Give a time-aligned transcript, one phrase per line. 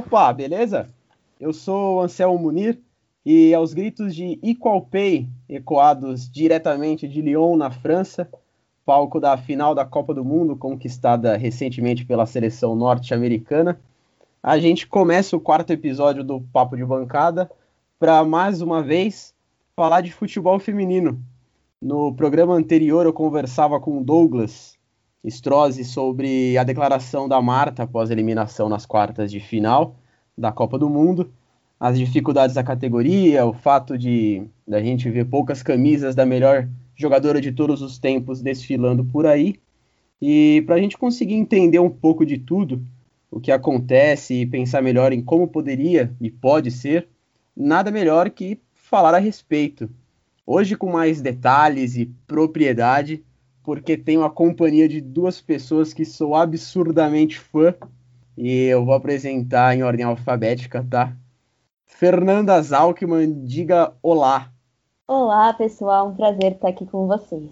[0.00, 0.88] Opa, beleza?
[1.38, 2.80] Eu sou Anselmo Munir
[3.22, 8.26] e aos gritos de Equal Pay, ecoados diretamente de Lyon, na França,
[8.86, 13.78] palco da final da Copa do Mundo, conquistada recentemente pela seleção norte-americana,
[14.42, 17.50] a gente começa o quarto episódio do Papo de Bancada
[17.98, 19.34] para mais uma vez
[19.76, 21.22] falar de futebol feminino.
[21.78, 24.80] No programa anterior eu conversava com o Douglas,
[25.22, 29.96] Strozzi sobre a declaração da Marta após a eliminação nas quartas de final
[30.40, 31.30] da Copa do Mundo,
[31.78, 37.40] as dificuldades da categoria, o fato de a gente ver poucas camisas da melhor jogadora
[37.40, 39.56] de todos os tempos desfilando por aí.
[40.20, 42.84] E para a gente conseguir entender um pouco de tudo,
[43.30, 47.08] o que acontece e pensar melhor em como poderia e pode ser,
[47.56, 49.88] nada melhor que falar a respeito.
[50.46, 53.22] Hoje, com mais detalhes e propriedade,
[53.62, 57.74] porque tenho a companhia de duas pessoas que sou absurdamente fã
[58.40, 61.14] e eu vou apresentar em ordem alfabética, tá?
[61.86, 64.50] Fernanda Zalkman, diga olá.
[65.06, 67.50] Olá, pessoal, um prazer estar aqui com vocês.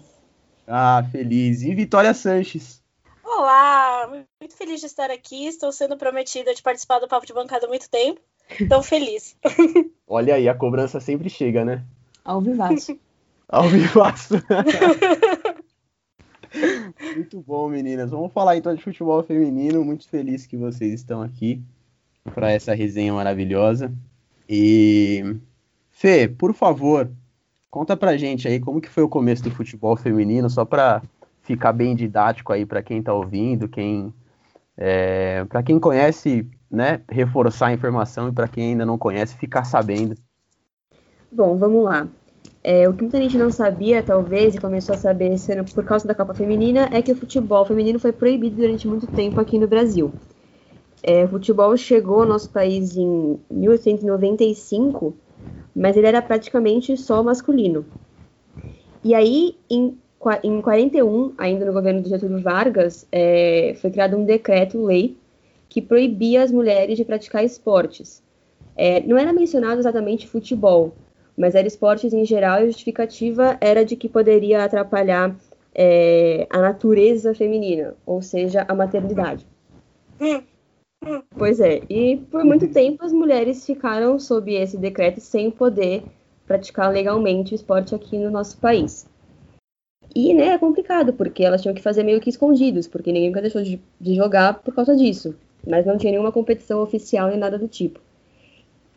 [0.67, 1.61] Ah, feliz.
[1.61, 2.81] E Vitória Sanches.
[3.23, 4.09] Olá,
[4.41, 5.45] muito feliz de estar aqui.
[5.45, 8.19] Estou sendo prometida de participar do Papo de Bancada há muito tempo.
[8.59, 9.37] Então, feliz.
[10.07, 11.85] Olha aí, a cobrança sempre chega, né?
[12.25, 12.99] Ao vivaço.
[13.47, 14.35] Ao vivaço.
[17.15, 18.11] Muito bom, meninas.
[18.11, 19.83] Vamos falar então de futebol feminino.
[19.83, 21.61] Muito feliz que vocês estão aqui
[22.33, 23.91] para essa resenha maravilhosa.
[24.47, 25.37] E
[25.91, 27.11] Fê, por favor,
[27.69, 31.01] conta pra gente aí como que foi o começo do futebol feminino, só para
[31.41, 34.13] ficar bem didático aí para quem tá ouvindo, quem
[34.77, 39.65] é, para quem conhece, né, reforçar a informação e para quem ainda não conhece, ficar
[39.65, 40.15] sabendo.
[41.29, 42.07] Bom, vamos lá.
[42.61, 46.05] É, o que muita gente não sabia, talvez, e começou a saber sendo por causa
[46.07, 49.67] da Copa Feminina, é que o futebol feminino foi proibido durante muito tempo aqui no
[49.67, 50.11] Brasil.
[51.01, 55.15] É, o futebol chegou ao nosso país em 1895,
[55.73, 57.85] mas ele era praticamente só masculino.
[59.01, 59.97] E aí, em,
[60.43, 65.15] em 41, ainda no governo de Getúlio Vargas, é, foi criado um decreto-lei
[65.69, 68.21] que proibia as mulheres de praticar esportes.
[68.75, 70.93] É, não era mencionado exatamente futebol,
[71.39, 75.33] mas era esportes em geral e a justificativa era de que poderia atrapalhar
[75.73, 79.47] é, a natureza feminina, ou seja, a maternidade.
[81.37, 86.03] Pois é, e por muito tempo as mulheres ficaram sob esse decreto sem poder
[86.45, 89.07] praticar legalmente o esporte aqui no nosso país.
[90.13, 93.41] E, né, é complicado, porque elas tinham que fazer meio que escondidos, porque ninguém nunca
[93.41, 95.35] deixou de, de jogar por causa disso.
[95.65, 98.01] Mas não tinha nenhuma competição oficial nem nada do tipo.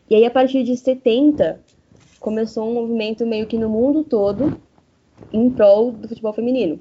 [0.09, 1.59] E aí, a partir de 70,
[2.23, 4.57] começou um movimento meio que no mundo todo
[5.33, 6.79] em prol do futebol feminino.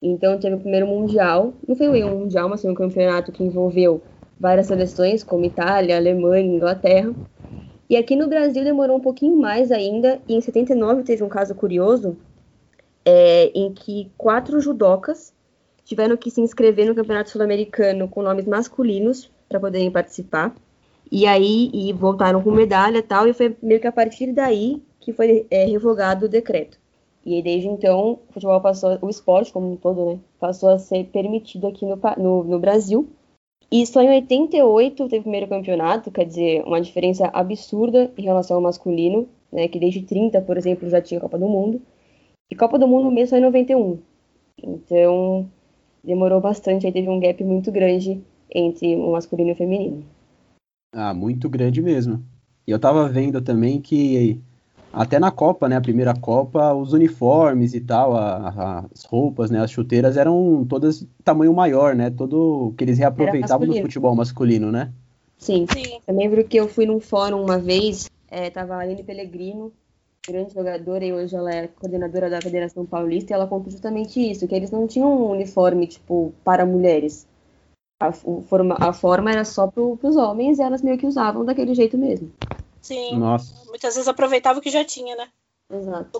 [0.00, 4.00] Então teve o primeiro mundial, não foi um mundial, mas foi um campeonato que envolveu
[4.38, 7.12] várias seleções, como Itália, Alemanha, Inglaterra.
[7.90, 11.54] E aqui no Brasil demorou um pouquinho mais ainda, e em 79 teve um caso
[11.54, 12.16] curioso,
[13.04, 15.34] é, em que quatro judocas
[15.84, 20.54] tiveram que se inscrever no Campeonato Sul-Americano com nomes masculinos para poderem participar.
[21.10, 24.82] E aí e voltaram com medalha e tal, e foi meio que a partir daí
[25.00, 26.78] que foi é, revogado o decreto.
[27.24, 31.04] E desde então, o futebol passou, o esporte como um todo, né, passou a ser
[31.06, 33.08] permitido aqui no, no, no Brasil.
[33.70, 38.56] E só em 88 teve o primeiro campeonato, quer dizer, uma diferença absurda em relação
[38.56, 41.80] ao masculino, né, que desde 30, por exemplo, já tinha Copa do Mundo.
[42.50, 43.98] E Copa do Mundo mesmo só em 91.
[44.62, 45.48] Então,
[46.02, 48.20] demorou bastante, aí teve um gap muito grande
[48.52, 50.04] entre o masculino e o feminino.
[50.92, 52.22] Ah, muito grande mesmo.
[52.66, 54.40] E eu tava vendo também que
[54.92, 59.50] até na Copa, né, a primeira Copa, os uniformes e tal, a, a, as roupas,
[59.50, 64.72] né, as chuteiras eram todas tamanho maior, né, todo que eles reaproveitavam no futebol masculino,
[64.72, 64.92] né?
[65.38, 65.64] Sim.
[65.72, 66.00] Sim.
[66.06, 69.72] Eu lembro que eu fui num fórum uma vez, é, tava a Aline Pellegrino,
[70.26, 74.46] grande jogadora, e hoje ela é coordenadora da Federação Paulista, e ela contou justamente isso,
[74.46, 77.26] que eles não tinham um uniforme, tipo, para mulheres
[78.00, 81.74] a, forma, a forma era só para os homens e elas meio que usavam daquele
[81.74, 82.32] jeito mesmo.
[82.80, 83.18] Sim.
[83.18, 83.54] Nossa.
[83.66, 85.28] Muitas vezes aproveitava o que já tinha, né?
[85.70, 86.18] Exato.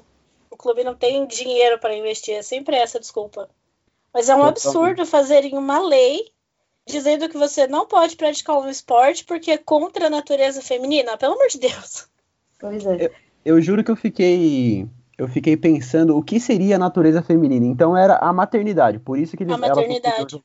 [0.51, 3.49] O, o clube não tem dinheiro para investir, é sempre essa desculpa.
[4.13, 6.31] Mas é um absurdo fazerem uma lei
[6.87, 11.17] dizendo que você não pode praticar um esporte porque é contra a natureza feminina.
[11.17, 12.09] Pelo amor de Deus.
[12.59, 13.07] Pois é.
[13.07, 13.11] Eu,
[13.45, 14.87] eu juro que eu fiquei
[15.17, 17.65] eu fiquei pensando o que seria a natureza feminina.
[17.65, 20.43] Então era a maternidade, por isso que eles, a maternidade.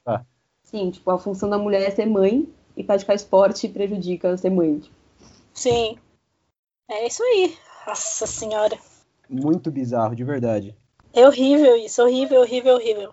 [0.75, 4.81] Sim, tipo, a função da mulher é ser mãe e praticar esporte prejudica ser mãe.
[5.53, 5.97] Sim.
[6.91, 7.55] É isso aí.
[7.87, 8.77] Nossa senhora.
[9.29, 10.75] Muito bizarro, de verdade.
[11.13, 13.11] É horrível isso, horrível, horrível, horrível.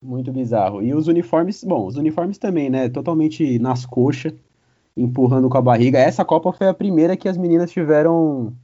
[0.00, 0.80] Muito bizarro.
[0.80, 2.88] E os uniformes, bom, os uniformes também, né?
[2.88, 4.32] Totalmente nas coxas.
[4.96, 5.98] empurrando com a barriga.
[5.98, 8.54] Essa Copa foi a primeira que as meninas tiveram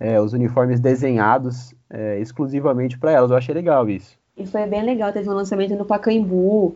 [0.00, 3.30] é, os uniformes desenhados é, exclusivamente para elas.
[3.30, 4.16] Eu achei legal isso.
[4.34, 6.74] E foi bem legal, teve um lançamento no Pacaembu,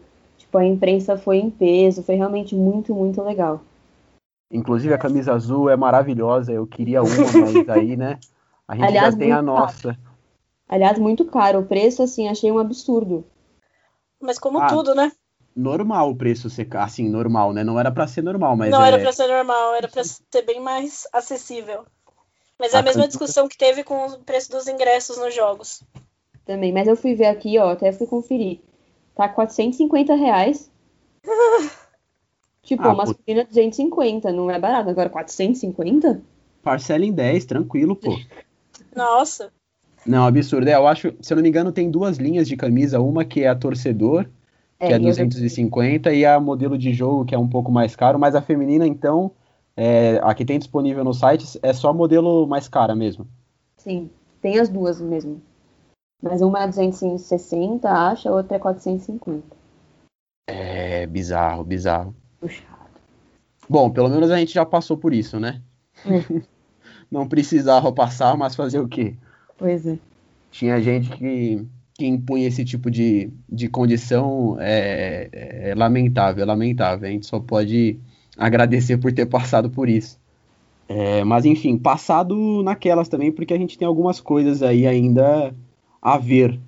[0.51, 3.63] tipo, a imprensa foi em peso, foi realmente muito, muito legal.
[4.51, 7.11] Inclusive a camisa azul é maravilhosa, eu queria uma,
[7.41, 8.19] mas aí, né,
[8.67, 9.95] a gente Aliás, já tem a nossa.
[9.95, 10.11] Caro.
[10.69, 13.25] Aliás, muito caro, o preço, assim, achei um absurdo.
[14.21, 15.13] Mas como ah, tudo, né?
[15.55, 17.65] Normal o preço ser, assim, normal, né?
[17.65, 18.89] Não era para ser normal, mas Não é...
[18.89, 21.85] era para ser normal, era para ser bem mais acessível.
[22.59, 25.83] Mas é a, a mesma discussão que teve com o preço dos ingressos nos jogos.
[26.45, 28.61] Também, mas eu fui ver aqui, ó, até fui conferir.
[29.15, 30.71] Tá 450 reais.
[32.63, 34.91] tipo, ah, masculina 250, não é barato.
[34.91, 36.23] Agora 450?
[36.63, 38.19] Parcela em 10, tranquilo, pô.
[38.95, 39.53] Nossa.
[40.07, 40.69] Não, absurdo.
[40.69, 43.01] É, eu acho, se eu não me engano, tem duas linhas de camisa.
[43.01, 44.25] Uma que é a torcedor,
[44.79, 48.19] que é, é 250, e a modelo de jogo, que é um pouco mais caro.
[48.19, 49.31] Mas a feminina, então,
[49.77, 53.27] é, a que tem disponível no site é só modelo mais cara mesmo.
[53.77, 54.11] Sim,
[54.41, 55.41] tem as duas mesmo.
[56.23, 59.43] Mas uma é 260, acho, a outra é 450.
[60.47, 62.15] É bizarro, bizarro.
[62.39, 62.71] Puxado.
[63.69, 65.63] Bom, pelo menos a gente já passou por isso, né?
[66.05, 66.43] É.
[67.11, 69.15] Não precisava passar, mas fazer o quê?
[69.57, 69.99] Pois é.
[70.51, 77.09] Tinha gente que, que impunha esse tipo de, de condição é, é, lamentável, é lamentável.
[77.09, 77.99] A gente só pode
[78.37, 80.19] agradecer por ter passado por isso.
[80.89, 85.55] É, mas enfim, passado naquelas também, porque a gente tem algumas coisas aí ainda
[86.01, 86.59] a ver.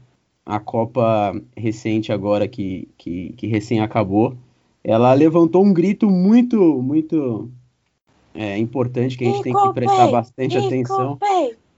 [0.45, 4.37] A Copa recente agora que, que, que recém acabou,
[4.83, 7.49] ela levantou um grito muito, muito
[8.35, 11.19] é, importante que a gente tem que prestar bastante atenção.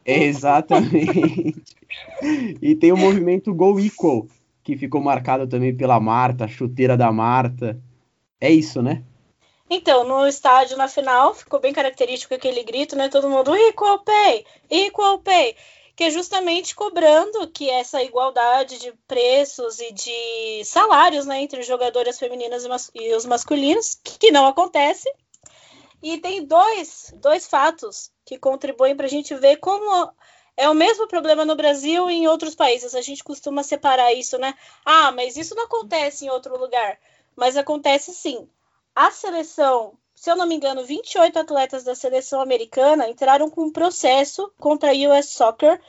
[0.04, 1.62] Exatamente.
[2.60, 4.26] e tem o movimento Go Equal,
[4.62, 7.78] que ficou marcado também pela Marta, chuteira da Marta.
[8.40, 9.02] É isso, né?
[9.68, 13.08] Então, no estádio, na final, ficou bem característico aquele grito, né?
[13.08, 15.56] Todo mundo, equal pay, equal pay,
[15.96, 22.18] que é justamente cobrando que essa igualdade de preços e de salários, né, entre jogadoras
[22.18, 22.64] femininas
[22.94, 25.08] e os masculinos, que não acontece.
[26.02, 30.12] E tem dois, dois fatos que contribuem para a gente ver como
[30.56, 32.94] é o mesmo problema no Brasil e em outros países.
[32.94, 34.54] A gente costuma separar isso, né?
[34.84, 36.98] Ah, mas isso não acontece em outro lugar.
[37.36, 38.48] Mas acontece sim
[38.94, 43.72] a seleção, se eu não me engano, 28 atletas da seleção americana entraram com um
[43.72, 45.80] processo contra a US Soccer,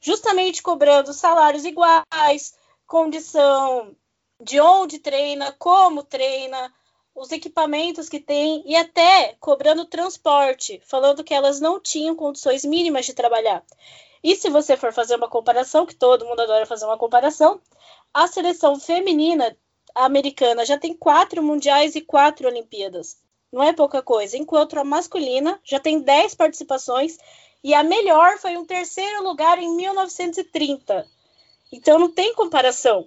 [0.00, 2.54] justamente cobrando salários iguais,
[2.86, 3.94] condição
[4.40, 6.72] de onde treina, como treina,
[7.14, 13.06] os equipamentos que tem e até cobrando transporte, falando que elas não tinham condições mínimas
[13.06, 13.64] de trabalhar.
[14.22, 17.60] E se você for fazer uma comparação, que todo mundo adora fazer uma comparação,
[18.12, 19.56] a seleção feminina
[19.94, 23.22] americana já tem quatro mundiais e quatro Olimpíadas.
[23.54, 24.36] Não é pouca coisa.
[24.36, 27.16] Enquanto a masculina já tem dez participações
[27.62, 31.06] e a melhor foi um terceiro lugar em 1930.
[31.72, 33.06] Então não tem comparação.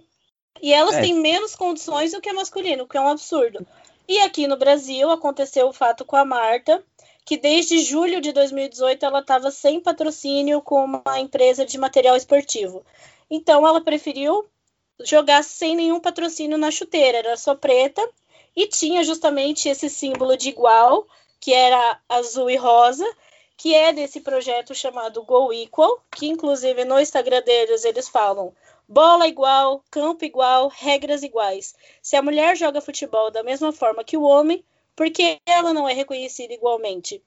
[0.62, 1.02] E elas é.
[1.02, 3.68] têm menos condições do que a masculina, o que é um absurdo.
[4.08, 6.82] E aqui no Brasil aconteceu o fato com a Marta,
[7.26, 12.86] que desde julho de 2018 ela estava sem patrocínio com uma empresa de material esportivo.
[13.30, 14.46] Então ela preferiu
[15.04, 18.02] jogar sem nenhum patrocínio na chuteira, era só preta
[18.58, 21.06] e tinha justamente esse símbolo de igual,
[21.40, 23.08] que era azul e rosa,
[23.56, 28.52] que é desse projeto chamado Go Equal, que inclusive no Instagram deles eles falam
[28.90, 31.76] bola igual, campo igual, regras iguais.
[32.02, 34.64] Se a mulher joga futebol da mesma forma que o homem,
[34.96, 37.22] por que ela não é reconhecida igualmente?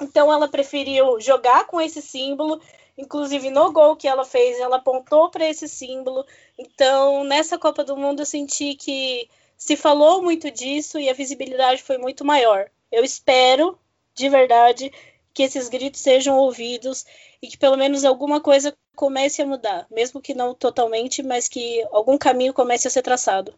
[0.00, 2.60] Então ela preferiu jogar com esse símbolo
[2.96, 6.26] Inclusive, no gol que ela fez, ela apontou para esse símbolo.
[6.58, 9.30] Então, nessa Copa do Mundo, eu senti que
[9.62, 12.68] se falou muito disso e a visibilidade foi muito maior.
[12.90, 13.78] Eu espero,
[14.12, 14.90] de verdade,
[15.32, 17.06] que esses gritos sejam ouvidos
[17.40, 21.80] e que pelo menos alguma coisa comece a mudar, mesmo que não totalmente, mas que
[21.92, 23.54] algum caminho comece a ser traçado.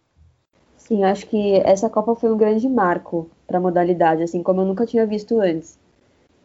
[0.77, 4.67] Sim, acho que essa Copa foi um grande marco para a modalidade, assim como eu
[4.67, 5.79] nunca tinha visto antes.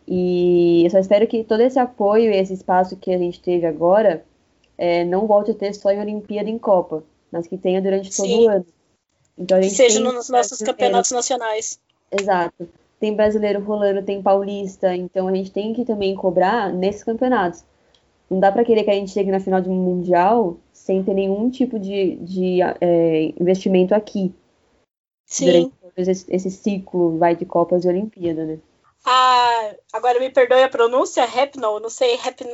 [0.08, 3.66] E eu só espero que todo esse apoio e esse espaço que a gente teve
[3.66, 4.24] agora
[4.78, 8.16] é, não volte a ter só em Olimpíada e em Copa, mas que tenha durante
[8.16, 8.46] todo Sim.
[8.46, 8.66] o ano.
[9.40, 11.80] Então, Seja nos nossos campeonatos nacionais.
[12.12, 12.68] Exato.
[13.00, 17.64] Tem brasileiro rolando, tem paulista, então a gente tem que também cobrar nesses campeonatos.
[18.30, 21.14] Não dá para querer que a gente chegue na final de um mundial sem ter
[21.14, 24.34] nenhum tipo de, de é, investimento aqui.
[25.26, 25.72] Sim.
[25.82, 28.60] Durante esse, esse ciclo vai de Copas e Olimpíada, né?
[29.06, 29.76] a.
[29.94, 32.50] Agora me perdoe a pronúncia, Rapno, não sei, Rapno,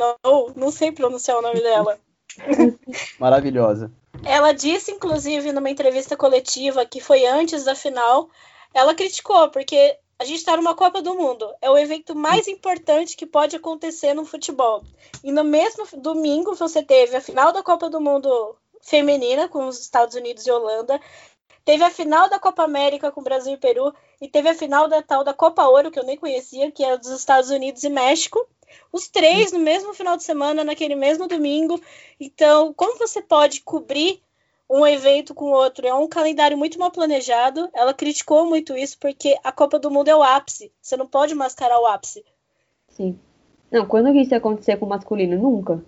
[0.56, 2.00] não sei pronunciar o nome dela.
[3.20, 3.92] Maravilhosa.
[4.24, 8.30] Ela disse, inclusive, numa entrevista coletiva que foi antes da final,
[8.74, 11.54] ela criticou, porque A gente está numa Copa do Mundo.
[11.62, 14.82] É o evento mais importante que pode acontecer no futebol.
[15.22, 19.80] E no mesmo domingo você teve a final da Copa do Mundo feminina com os
[19.80, 21.01] Estados Unidos e Holanda.
[21.65, 23.94] Teve a final da Copa América com Brasil e Peru.
[24.22, 26.98] E teve a final da tal da Copa Ouro, que eu nem conhecia, que é
[26.98, 28.48] dos Estados Unidos e México.
[28.91, 31.79] Os três no mesmo final de semana, naquele mesmo domingo.
[32.19, 34.22] Então, como você pode cobrir
[34.69, 35.88] um evento com o outro.
[35.88, 37.69] É um calendário muito mal planejado.
[37.74, 40.72] Ela criticou muito isso porque a Copa do Mundo é o ápice.
[40.81, 42.24] Você não pode mascarar o ápice.
[42.89, 43.19] Sim.
[43.72, 45.38] Não, quando isso ia acontecer com o masculino?
[45.38, 45.84] Nunca.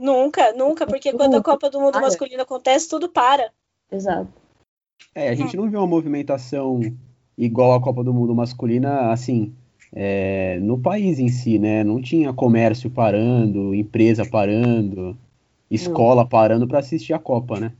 [0.00, 3.52] Nunca, nunca, porque quando a Copa do Mundo masculino acontece, tudo para.
[3.90, 4.32] Exato.
[5.14, 6.80] É, a gente não viu uma movimentação
[7.36, 9.54] igual a Copa do Mundo masculina, assim,
[9.92, 11.82] é, no país em si, né?
[11.82, 15.16] Não tinha comércio parando, empresa parando
[15.70, 16.28] escola não.
[16.28, 17.72] parando para assistir a Copa, né?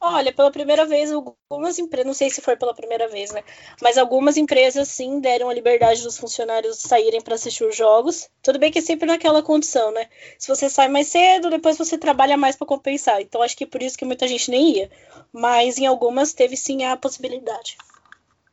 [0.00, 3.42] Olha, pela primeira vez, algumas empresas, não sei se foi pela primeira vez, né?
[3.80, 8.28] Mas algumas empresas sim deram a liberdade dos funcionários saírem para assistir os jogos.
[8.42, 10.06] Tudo bem que é sempre naquela condição, né?
[10.38, 13.22] Se você sai mais cedo, depois você trabalha mais para compensar.
[13.22, 14.90] Então acho que é por isso que muita gente nem ia.
[15.32, 17.78] Mas em algumas teve sim a possibilidade.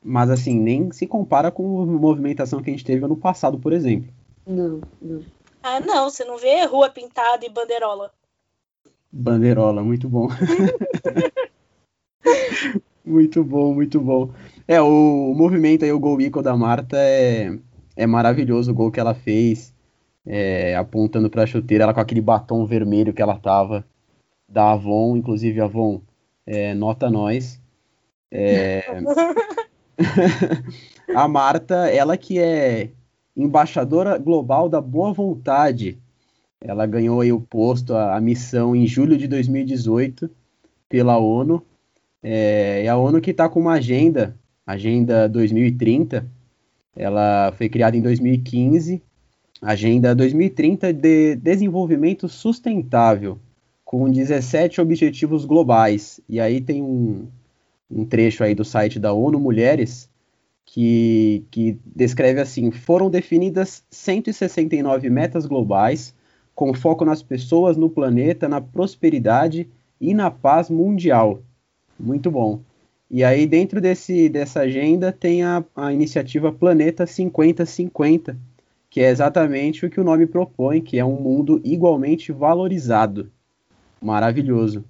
[0.03, 3.71] Mas assim, nem se compara com a movimentação que a gente teve ano passado, por
[3.71, 4.11] exemplo.
[4.47, 5.23] Não, não.
[5.61, 8.11] Ah, não, você não vê rua pintada e bandeirola.
[9.11, 10.27] Bandeirola, muito bom.
[13.05, 14.31] muito bom, muito bom.
[14.67, 17.55] É, o, o movimento aí, o gol Ico da Marta é,
[17.95, 19.73] é maravilhoso o gol que ela fez,
[20.25, 23.85] é, apontando para a chuteira, ela com aquele batom vermelho que ela tava,
[24.47, 26.01] da Avon, inclusive Avon,
[26.45, 27.61] é, nota nós.
[28.31, 28.83] É...
[31.15, 32.89] a Marta, ela que é
[33.35, 35.97] embaixadora global da boa vontade,
[36.59, 40.29] ela ganhou aí o posto, a, a missão em julho de 2018
[40.87, 41.63] pela ONU.
[42.21, 46.27] É, e a ONU que está com uma agenda, Agenda 2030,
[46.95, 49.01] ela foi criada em 2015,
[49.61, 53.39] Agenda 2030 de Desenvolvimento Sustentável,
[53.83, 56.19] com 17 objetivos globais.
[56.29, 57.27] E aí tem um,
[57.91, 60.09] um trecho aí do site da ONU Mulheres
[60.65, 66.15] que, que descreve assim: foram definidas 169 metas globais
[66.55, 69.67] com foco nas pessoas, no planeta, na prosperidade
[69.99, 71.41] e na paz mundial.
[71.99, 72.61] Muito bom.
[73.09, 78.37] E aí, dentro desse, dessa agenda, tem a, a iniciativa Planeta 5050,
[78.89, 83.29] que é exatamente o que o nome propõe, que é um mundo igualmente valorizado.
[84.01, 84.85] Maravilhoso.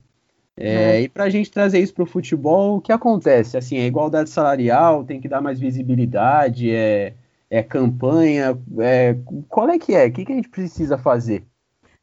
[0.61, 1.01] É, é.
[1.01, 3.57] E para a gente trazer isso para o futebol, o que acontece?
[3.57, 7.13] Assim, é igualdade salarial, tem que dar mais visibilidade, é,
[7.49, 9.15] é campanha, é,
[9.49, 10.05] qual é que é?
[10.05, 11.43] O que, que a gente precisa fazer?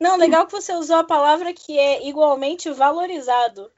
[0.01, 3.71] Não, legal que você usou a palavra que é igualmente valorizado.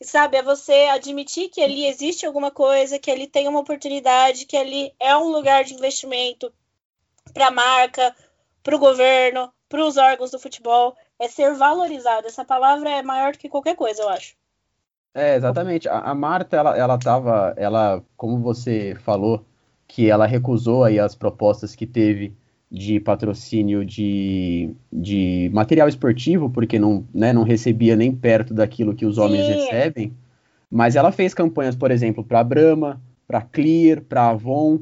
[0.00, 4.56] Sabe, é você admitir que ali existe alguma coisa, que ali tem uma oportunidade, que
[4.56, 6.52] ali é um lugar de investimento
[7.34, 8.14] para a marca,
[8.62, 10.96] para o governo, para os órgãos do futebol.
[11.18, 12.26] É ser valorizado.
[12.26, 14.34] Essa palavra é maior do que qualquer coisa, eu acho.
[15.14, 15.88] É, exatamente.
[15.88, 19.44] A, a Marta, ela, ela tava, ela, como você falou,
[19.86, 22.32] que ela recusou aí as propostas que teve
[22.70, 29.06] de patrocínio de, de material esportivo, porque não, né, não recebia nem perto daquilo que
[29.06, 29.52] os homens Sim.
[29.52, 30.12] recebem.
[30.70, 34.80] Mas ela fez campanhas, por exemplo, para Brahma, para Clear, para Avon.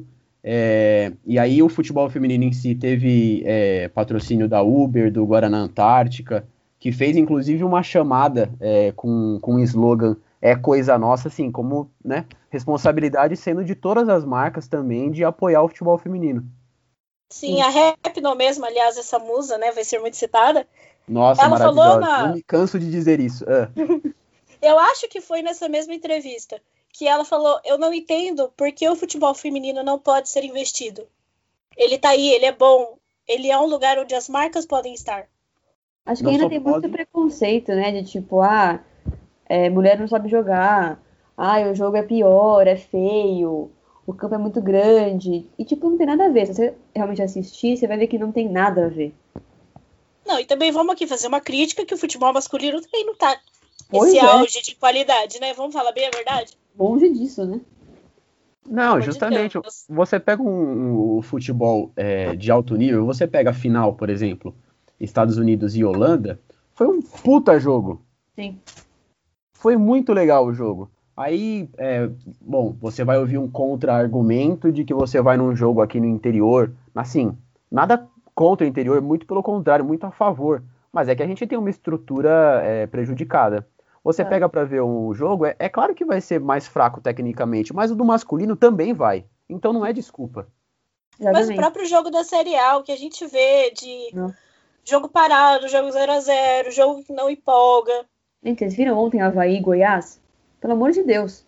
[0.49, 5.57] É, e aí o futebol feminino em si teve é, patrocínio da Uber, do Guaraná
[5.57, 6.47] Antártica,
[6.79, 11.91] que fez inclusive uma chamada é, com, com um slogan é coisa nossa, assim, como
[12.01, 16.45] né, responsabilidade sendo de todas as marcas também de apoiar o futebol feminino.
[17.29, 20.65] Sim, a Rapno mesmo, aliás, essa musa, né, vai ser muito citada.
[21.05, 22.27] Nossa, ela falou na...
[22.27, 23.43] Não me canso de dizer isso.
[23.49, 23.67] É.
[24.61, 26.61] eu acho que foi nessa mesma entrevista
[26.97, 31.07] que ela falou: Eu não entendo porque o futebol feminino não pode ser investido.
[31.75, 35.27] Ele tá aí, ele é bom, ele é um lugar onde as marcas podem estar.
[36.05, 36.79] Acho que não ainda tem pode...
[36.79, 37.91] muito preconceito, né?
[37.91, 38.83] De tipo, ah,
[39.45, 40.99] é, mulher não sabe jogar,
[41.37, 43.71] ah, o jogo é pior, é feio,
[44.05, 45.47] o campo é muito grande.
[45.59, 46.47] E, tipo, não tem nada a ver.
[46.47, 49.13] Se você realmente assistir, você vai ver que não tem nada a ver.
[50.25, 53.39] Não, e também vamos aqui fazer uma crítica que o futebol masculino também não tá
[53.89, 54.21] pois esse é.
[54.21, 55.53] auge de qualidade, né?
[55.53, 56.57] Vamos falar bem a verdade?
[56.77, 57.61] Longe disso, né?
[58.69, 59.57] Não, justamente.
[59.89, 64.53] Você pega um, um futebol é, de alto nível, você pega a final, por exemplo,
[64.99, 66.39] Estados Unidos e Holanda,
[66.73, 68.01] foi um puta jogo.
[68.35, 68.59] Sim.
[69.53, 70.91] Foi muito legal o jogo.
[71.15, 72.07] Aí, é,
[72.39, 76.71] bom, você vai ouvir um contra-argumento de que você vai num jogo aqui no interior.
[76.93, 77.35] Assim,
[77.71, 80.61] nada contra o interior, muito pelo contrário, muito a favor.
[80.93, 83.67] Mas é que a gente tem uma estrutura é, prejudicada.
[84.07, 84.25] Você é.
[84.25, 87.91] pega para ver um jogo, é, é, claro que vai ser mais fraco tecnicamente, mas
[87.91, 89.25] o do masculino também vai.
[89.49, 90.47] Então não é desculpa.
[91.19, 91.47] Exatamente.
[91.47, 94.33] Mas o próprio jogo da Série A, o que a gente vê de não.
[94.85, 98.05] jogo parado, jogo 0 a 0 jogo que não empolga.
[98.41, 100.21] Gente, vocês viram ontem Havaí e Goiás?
[100.61, 101.45] Pelo amor de Deus.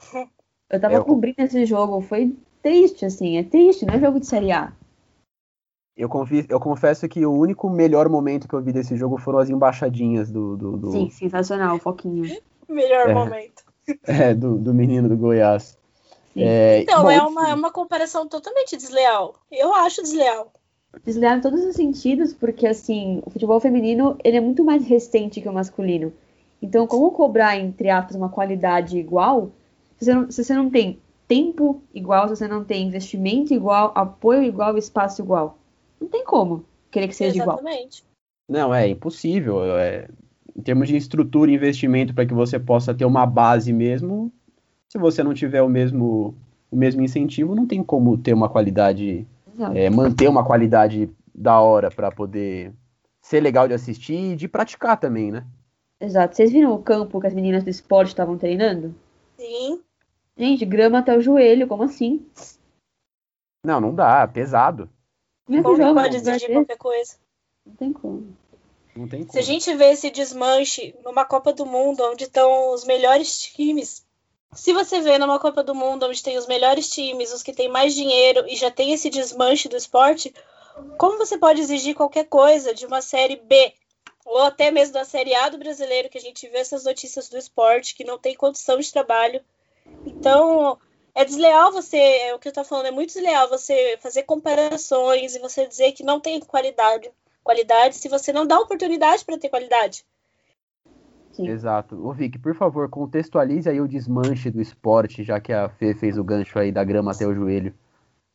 [0.68, 1.04] Eu tava eu...
[1.04, 4.70] cobrindo esse jogo, foi triste, assim, é triste, não é jogo de Série A.
[5.98, 9.40] Eu, confio, eu confesso que o único melhor momento que eu vi desse jogo foram
[9.40, 10.56] as embaixadinhas do.
[10.56, 10.92] do, do...
[10.92, 12.38] Sim, sensacional, Foquinha.
[12.68, 13.66] Melhor é, momento.
[14.04, 15.78] É, do, do menino do Goiás.
[16.36, 19.34] É, então, bom, é, uma, é uma comparação totalmente desleal.
[19.50, 20.52] Eu acho desleal.
[21.02, 25.40] Desleal em todos os sentidos, porque assim, o futebol feminino ele é muito mais recente
[25.40, 26.12] que o masculino.
[26.60, 29.50] Então, como cobrar, entre aspas, uma qualidade igual,
[29.98, 33.90] se você não, se você não tem tempo igual, se você não tem investimento igual,
[33.94, 35.57] apoio igual, espaço igual,
[36.00, 37.98] não tem como querer que seja Exatamente.
[37.98, 38.08] igual.
[38.48, 39.78] Não, é impossível.
[39.78, 40.08] É,
[40.56, 44.32] em termos de estrutura e investimento para que você possa ter uma base mesmo,
[44.88, 46.34] se você não tiver o mesmo,
[46.70, 49.26] o mesmo incentivo, não tem como ter uma qualidade,
[49.74, 52.72] é, manter uma qualidade da hora para poder
[53.20, 55.46] ser legal de assistir e de praticar também, né?
[56.00, 56.34] Exato.
[56.34, 58.94] Vocês viram o campo que as meninas do esporte estavam treinando?
[59.36, 59.80] Sim.
[60.36, 62.24] Gente, grama até o joelho, como assim?
[63.64, 64.88] Não, não dá, é pesado.
[65.48, 67.16] Como que joga, pode exigir qualquer coisa?
[67.66, 68.36] Não tem como.
[68.94, 69.32] Não tem como.
[69.32, 74.06] Se a gente vê esse desmanche numa Copa do Mundo, onde estão os melhores times
[74.52, 77.68] se você vê numa Copa do Mundo onde tem os melhores times, os que têm
[77.68, 80.34] mais dinheiro e já tem esse desmanche do esporte,
[80.96, 83.74] como você pode exigir qualquer coisa de uma série B
[84.24, 87.36] ou até mesmo da série A do brasileiro que a gente vê essas notícias do
[87.36, 89.42] esporte que não tem condição de trabalho?
[90.06, 90.78] Então,
[91.18, 95.34] é desleal você, é o que eu tô falando, é muito desleal você fazer comparações
[95.34, 97.10] e você dizer que não tem qualidade,
[97.42, 100.06] qualidade se você não dá oportunidade para ter qualidade.
[101.32, 101.48] Sim.
[101.48, 102.06] Exato.
[102.06, 106.16] Ô Vic, por favor, contextualize aí o desmanche do esporte, já que a Fê fez
[106.16, 107.74] o gancho aí da grama até o joelho.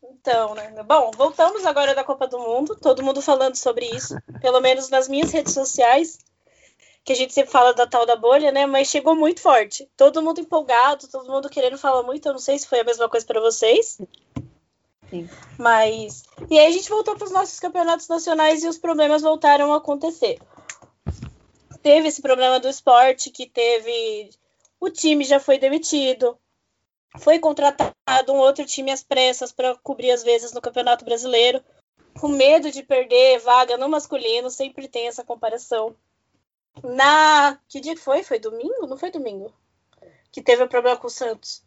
[0.04, 0.84] Então, né?
[0.84, 5.08] Bom, voltamos agora da Copa do Mundo, todo mundo falando sobre isso, pelo menos nas
[5.08, 6.20] minhas redes sociais,
[7.04, 8.66] que a gente sempre fala da tal da bolha, né?
[8.66, 9.90] Mas chegou muito forte.
[9.98, 12.28] Todo mundo empolgado, todo mundo querendo falar muito.
[12.28, 14.00] Eu não sei se foi a mesma coisa para vocês.
[15.10, 15.30] Sim.
[15.58, 16.24] Mas.
[16.50, 19.78] E aí a gente voltou para os nossos campeonatos nacionais e os problemas voltaram a
[19.78, 20.40] acontecer
[21.84, 24.32] teve esse problema do esporte, que teve.
[24.80, 26.38] O time já foi demitido.
[27.20, 31.62] Foi contratado um outro time às pressas para cobrir as vezes no Campeonato Brasileiro.
[32.20, 35.96] Com medo de perder vaga no masculino, sempre tem essa comparação.
[36.82, 37.58] Na.
[37.68, 38.24] Que dia que foi?
[38.24, 38.88] Foi domingo?
[38.88, 39.54] Não foi domingo?
[40.32, 41.64] Que teve o um problema com o Santos.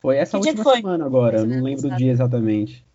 [0.00, 2.86] Foi essa que última semana agora, eu não lembro o dia exatamente.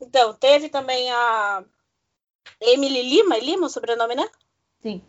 [0.00, 1.62] Então, teve também a
[2.60, 4.28] Emily Lima, Lima o sobrenome, né?
[4.80, 5.02] Sim.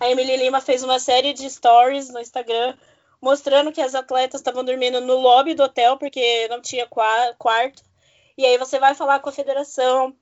[0.00, 2.74] A Emily Lima fez uma série de stories no Instagram
[3.20, 7.82] mostrando que as atletas estavam dormindo no lobby do hotel porque não tinha quarto.
[8.36, 10.16] E aí você vai falar com a federação,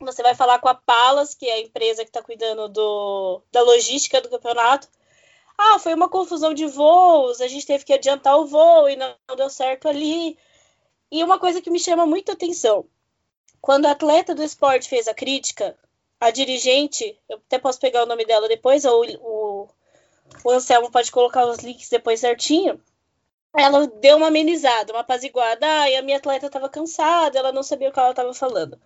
[0.00, 3.62] você vai falar com a Palas, que é a empresa que está cuidando do, da
[3.62, 4.88] logística do campeonato.
[5.56, 9.14] Ah, foi uma confusão de voos, a gente teve que adiantar o voo e não
[9.36, 10.38] deu certo ali.
[11.10, 12.86] E uma coisa que me chama muita atenção:
[13.60, 15.76] quando a atleta do esporte fez a crítica,
[16.20, 19.68] a dirigente, eu até posso pegar o nome dela depois, ou o,
[20.44, 22.80] o Anselmo pode colocar os links depois certinho.
[23.56, 25.66] Ela deu uma amenizada, uma apaziguada.
[25.66, 28.78] Ah, e a minha atleta estava cansada, ela não sabia o que ela estava falando.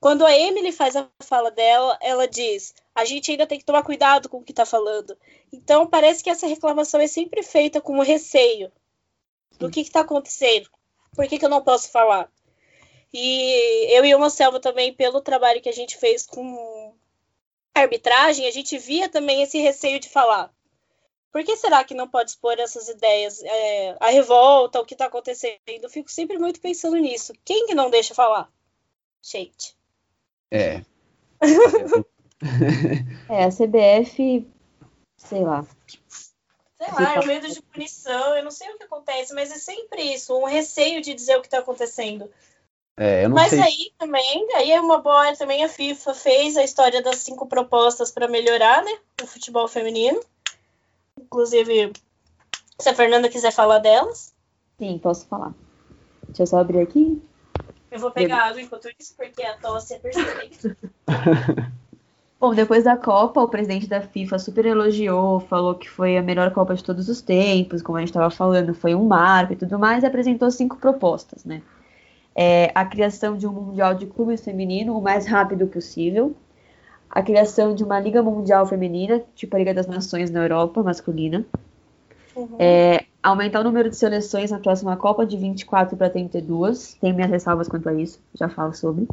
[0.00, 3.82] Quando a Emily faz a fala dela, ela diz: a gente ainda tem que tomar
[3.82, 5.16] cuidado com o que está falando.
[5.52, 8.72] Então, parece que essa reclamação é sempre feita com receio
[9.58, 10.70] do que está acontecendo.
[11.14, 12.32] Por que, que eu não posso falar?
[13.12, 16.94] E eu e o Marcelo também, pelo trabalho que a gente fez com
[17.74, 20.50] arbitragem, a gente via também esse receio de falar.
[21.30, 23.42] Por que será que não pode expor essas ideias?
[23.42, 25.60] É, a revolta, o que está acontecendo?
[25.66, 27.34] Eu fico sempre muito pensando nisso.
[27.44, 28.50] Quem que não deixa falar?
[29.22, 29.79] Gente.
[30.50, 30.82] É.
[33.28, 34.46] é, a CBF,
[35.16, 35.64] sei lá.
[36.76, 39.56] Sei lá, é o medo de punição, eu não sei o que acontece, mas é
[39.56, 42.30] sempre isso, um receio de dizer o que está acontecendo.
[42.96, 43.60] É, Mas sei.
[43.60, 48.10] aí também, aí é uma boa, também a FIFA fez a história das cinco propostas
[48.10, 50.20] para melhorar, né, o futebol feminino.
[51.18, 51.92] Inclusive,
[52.78, 54.34] se a Fernanda quiser falar delas.
[54.78, 55.54] Sim, posso falar.
[56.28, 57.22] Deixa eu só abrir aqui.
[57.90, 60.76] Eu vou pegar água enquanto isso, porque a tosse é persistente.
[62.38, 66.50] Bom, depois da Copa, o presidente da FIFA super elogiou, falou que foi a melhor
[66.52, 69.78] Copa de todos os tempos, como a gente estava falando, foi um marco e tudo
[69.78, 71.60] mais, e apresentou cinco propostas, né?
[72.34, 76.34] é, a criação de um Mundial de Clubes Feminino o mais rápido possível,
[77.08, 81.44] a criação de uma Liga Mundial Feminina, tipo a Liga das Nações na Europa, masculina,
[82.34, 82.56] Uhum.
[82.58, 86.94] É, aumentar o número de seleções na próxima Copa de 24 para 32.
[87.00, 89.08] Tem minhas ressalvas quanto a isso, já falo sobre.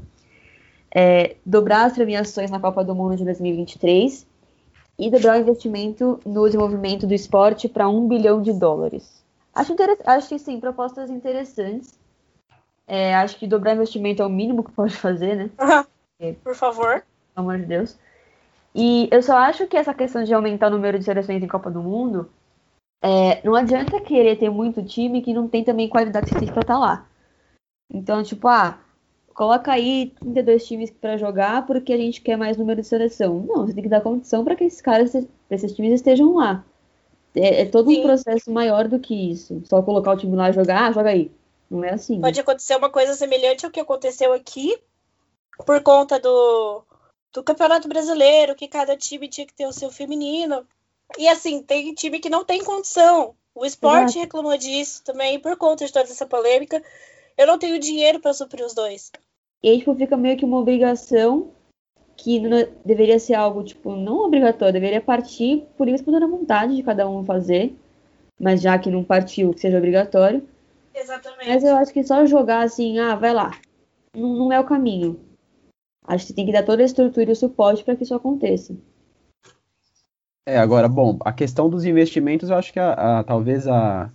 [0.94, 4.26] É, dobrar as premiações na Copa do Mundo de 2023
[4.98, 9.24] e dobrar o investimento no desenvolvimento do esporte para um bilhão de dólares.
[9.54, 9.76] Acho,
[10.06, 11.98] acho que sim, propostas interessantes.
[12.88, 15.50] É, acho que dobrar investimento é o mínimo que pode fazer, né?
[16.20, 16.34] Uhum.
[16.44, 17.04] Por favor.
[17.36, 17.98] Pelo amor de Deus.
[18.74, 21.70] E eu só acho que essa questão de aumentar o número de seleções em Copa
[21.70, 22.30] do Mundo
[23.02, 26.74] é, não adianta querer ter muito time que não tem também qualidade suficiente para estar
[26.74, 27.08] tá lá.
[27.90, 28.80] Então, tipo, ah,
[29.34, 33.46] coloca aí 32 times para jogar porque a gente quer mais número de seleção.
[33.48, 35.14] Não, você tem que dar condição para que esses caras,
[35.50, 36.66] esses times estejam lá.
[37.36, 38.00] É, é todo Sim.
[38.00, 39.62] um processo maior do que isso.
[39.66, 41.32] Só colocar o time lá e jogar, ah, joga aí.
[41.70, 42.20] Não é assim.
[42.20, 44.76] Pode acontecer uma coisa semelhante ao que aconteceu aqui,
[45.66, 46.84] por conta do,
[47.34, 50.66] do Campeonato Brasileiro, que cada time tinha que ter o seu feminino.
[51.18, 53.36] E assim, tem time que não tem condição.
[53.56, 54.20] O esporte Exato.
[54.20, 56.84] reclamou disso também por conta de toda essa polêmica.
[57.38, 59.12] Eu não tenho dinheiro para suprir os dois.
[59.64, 61.52] E aí, tipo, fica meio que uma obrigação
[62.16, 66.84] que não, deveria ser algo, tipo, não obrigatório, deveria partir por isso por vontade de
[66.84, 67.76] cada um fazer,
[68.40, 70.48] mas já que não partiu, que seja obrigatório.
[70.94, 71.48] Exatamente.
[71.48, 73.52] Mas eu acho que só jogar assim, ah, vai lá,
[74.16, 75.20] não, não é o caminho.
[76.04, 78.76] Acho que tem que dar toda a estrutura e o suporte para que isso aconteça.
[80.48, 84.10] É, agora, bom, a questão dos investimentos, eu acho que a, a talvez a,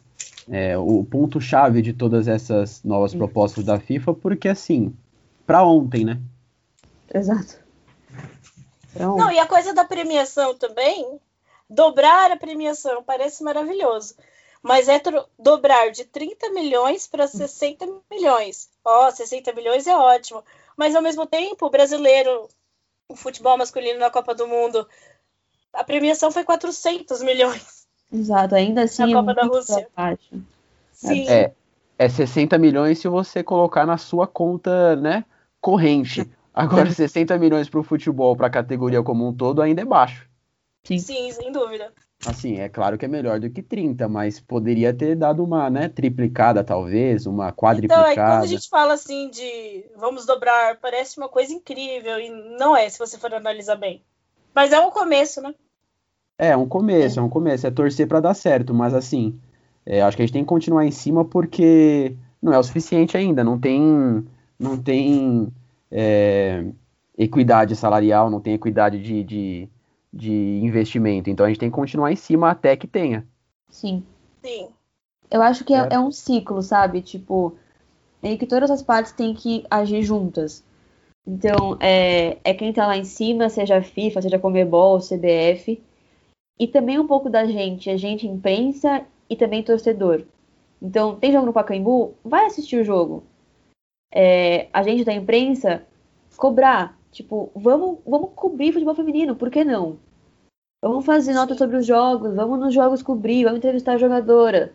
[0.51, 4.97] é, o ponto-chave de todas essas novas propostas da FIFA, porque assim,
[5.47, 6.19] para ontem, né?
[7.13, 7.59] Exato.
[8.99, 11.21] Não, e a coisa da premiação também,
[11.69, 14.15] dobrar a premiação parece maravilhoso,
[14.63, 14.99] mas é
[15.39, 18.71] dobrar de 30 milhões para 60 milhões.
[18.83, 20.43] Ó, oh, 60 milhões é ótimo,
[20.79, 22.49] mas ao mesmo tempo, o brasileiro,
[23.07, 24.89] o futebol masculino na Copa do Mundo
[25.73, 27.87] a premiação foi 400 milhões.
[28.13, 29.03] Exato, ainda assim.
[29.03, 29.89] Na é Copa da Rússia.
[29.97, 30.43] Baixo.
[30.93, 31.29] Sim.
[31.29, 31.53] É,
[31.99, 35.25] é 60 milhões se você colocar na sua conta, né,
[35.61, 36.29] corrente.
[36.55, 40.29] Agora, 60 milhões para o futebol, para a categoria como um todo, ainda é baixo.
[40.85, 40.99] Sim.
[40.99, 41.93] Sim, sem dúvida.
[42.27, 45.89] Assim, é claro que é melhor do que 30, mas poderia ter dado uma, né,
[45.89, 48.13] triplicada talvez, uma quadriplicada.
[48.13, 52.31] Então, é quando a gente fala assim de vamos dobrar, parece uma coisa incrível e
[52.31, 54.05] não é, se você for analisar bem.
[54.55, 55.55] Mas é um começo, né?
[56.39, 57.67] É, um começo, é um começo.
[57.67, 59.39] É torcer para dar certo, mas assim,
[59.87, 63.17] é, acho que a gente tem que continuar em cima porque não é o suficiente
[63.17, 63.45] ainda.
[63.45, 64.27] Não tem,
[64.59, 65.53] não tem
[65.91, 66.65] é,
[67.17, 69.69] equidade salarial, não tem equidade de, de,
[70.13, 71.31] de investimento.
[71.31, 73.27] Então a gente tem que continuar em cima até que tenha.
[73.69, 74.05] Sim.
[74.43, 74.69] Sim.
[75.31, 77.01] Eu acho que é, é um ciclo, sabe?
[77.01, 77.55] Tipo,
[78.23, 80.63] meio que todas as partes têm que agir juntas.
[81.27, 85.81] Então, é, é quem tá lá em cima, seja FIFA, seja Comebol, CBF,
[86.59, 90.25] e também um pouco da gente, a gente imprensa e também torcedor.
[90.81, 92.15] Então, tem jogo no Pacaembu?
[92.25, 93.23] Vai assistir o jogo.
[94.13, 95.87] É, a gente da imprensa
[96.37, 99.99] cobrar, tipo, vamos, vamos cobrir futebol feminino, por que não?
[100.83, 104.75] Vamos fazer nota sobre os jogos, vamos nos jogos cobrir, vamos entrevistar a jogadora.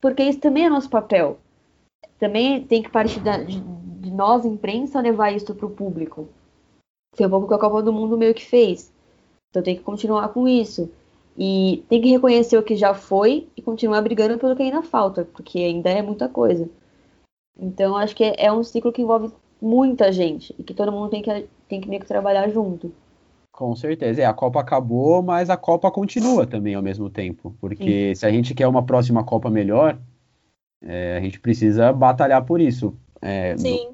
[0.00, 1.38] Porque isso também é nosso papel.
[2.18, 3.36] Também tem que partir da,
[4.04, 6.28] de, nós, imprensa, levar isso para o público.
[7.16, 8.92] Foi um pouco que a Copa do Mundo meio que fez.
[9.50, 10.90] Então tem que continuar com isso.
[11.36, 15.24] E tem que reconhecer o que já foi e continuar brigando pelo que ainda falta,
[15.24, 16.68] porque ainda é muita coisa.
[17.58, 21.22] Então acho que é um ciclo que envolve muita gente e que todo mundo tem
[21.22, 22.92] que, tem que meio que trabalhar junto.
[23.50, 24.20] Com certeza.
[24.20, 27.54] É, a Copa acabou, mas a Copa continua também ao mesmo tempo.
[27.60, 28.14] Porque Sim.
[28.14, 29.96] se a gente quer uma próxima Copa melhor,
[30.82, 32.94] é, a gente precisa batalhar por isso.
[33.24, 33.88] É, Sim.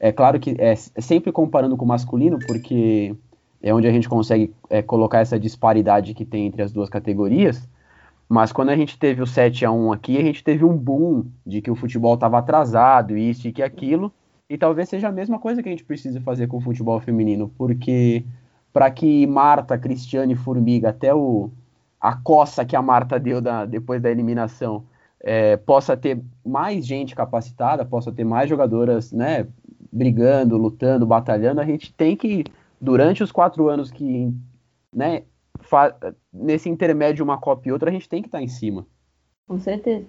[0.00, 3.14] É claro que é, é sempre comparando com o masculino, porque
[3.62, 7.66] é onde a gente consegue é, colocar essa disparidade que tem entre as duas categorias.
[8.28, 11.24] Mas quando a gente teve o 7 a 1 aqui, a gente teve um boom
[11.46, 14.12] de que o futebol estava atrasado, isso e que aquilo.
[14.50, 17.50] E talvez seja a mesma coisa que a gente precisa fazer com o futebol feminino,
[17.56, 18.24] porque
[18.72, 21.48] para que Marta, Cristiane Formiga, até o,
[22.00, 24.84] a coça que a Marta deu da, depois da eliminação,
[25.24, 29.48] é, possa ter mais gente capacitada, possa ter mais jogadoras, né,
[29.90, 32.44] brigando, lutando, batalhando, a gente tem que,
[32.78, 34.30] durante os quatro anos que,
[34.92, 35.22] né,
[36.30, 38.86] nesse intermédio uma Copa e outra, a gente tem que estar tá em cima.
[39.48, 40.04] Com certeza.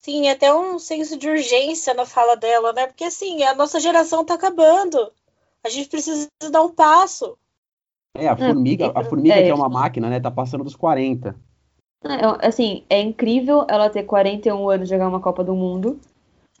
[0.00, 2.86] Sim, até um senso de urgência na fala dela, né?
[2.86, 5.12] Porque assim, a nossa geração tá acabando.
[5.62, 7.36] A gente precisa dar um passo.
[8.16, 11.36] É, a formiga, a formiga é, que é uma máquina, né, tá passando dos 40.
[12.04, 16.00] É, assim, é incrível ela ter 41 anos de jogar uma Copa do Mundo,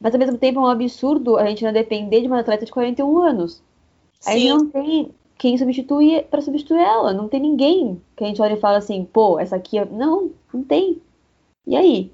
[0.00, 2.72] mas ao mesmo tempo é um absurdo a gente não depender de uma atleta de
[2.72, 3.62] 41 anos.
[4.20, 4.30] Sim.
[4.30, 8.52] Aí não tem quem substituir para substituir ela, não tem ninguém que a gente olha
[8.52, 9.86] e fala assim, pô, essa aqui é...
[9.86, 11.00] Não, não tem.
[11.66, 12.12] E aí?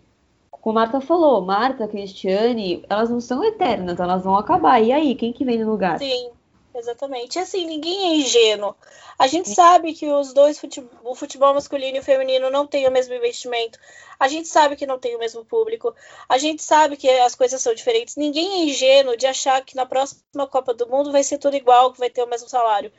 [0.49, 4.81] Como a Marta falou, Marta, Cristiane, elas não são eternas, elas vão acabar.
[4.81, 5.99] E aí, quem que vem no lugar?
[5.99, 6.31] Sim,
[6.79, 7.39] exatamente.
[7.39, 8.75] Assim, ninguém é ingênuo.
[9.19, 12.91] A gente sabe que os dois, futebol, o futebol masculino e feminino, não têm o
[12.91, 13.79] mesmo investimento.
[14.19, 15.95] A gente sabe que não tem o mesmo público.
[16.29, 18.17] A gente sabe que as coisas são diferentes.
[18.17, 21.93] Ninguém é ingênuo de achar que na próxima Copa do Mundo vai ser tudo igual,
[21.93, 22.93] que vai ter o mesmo salário.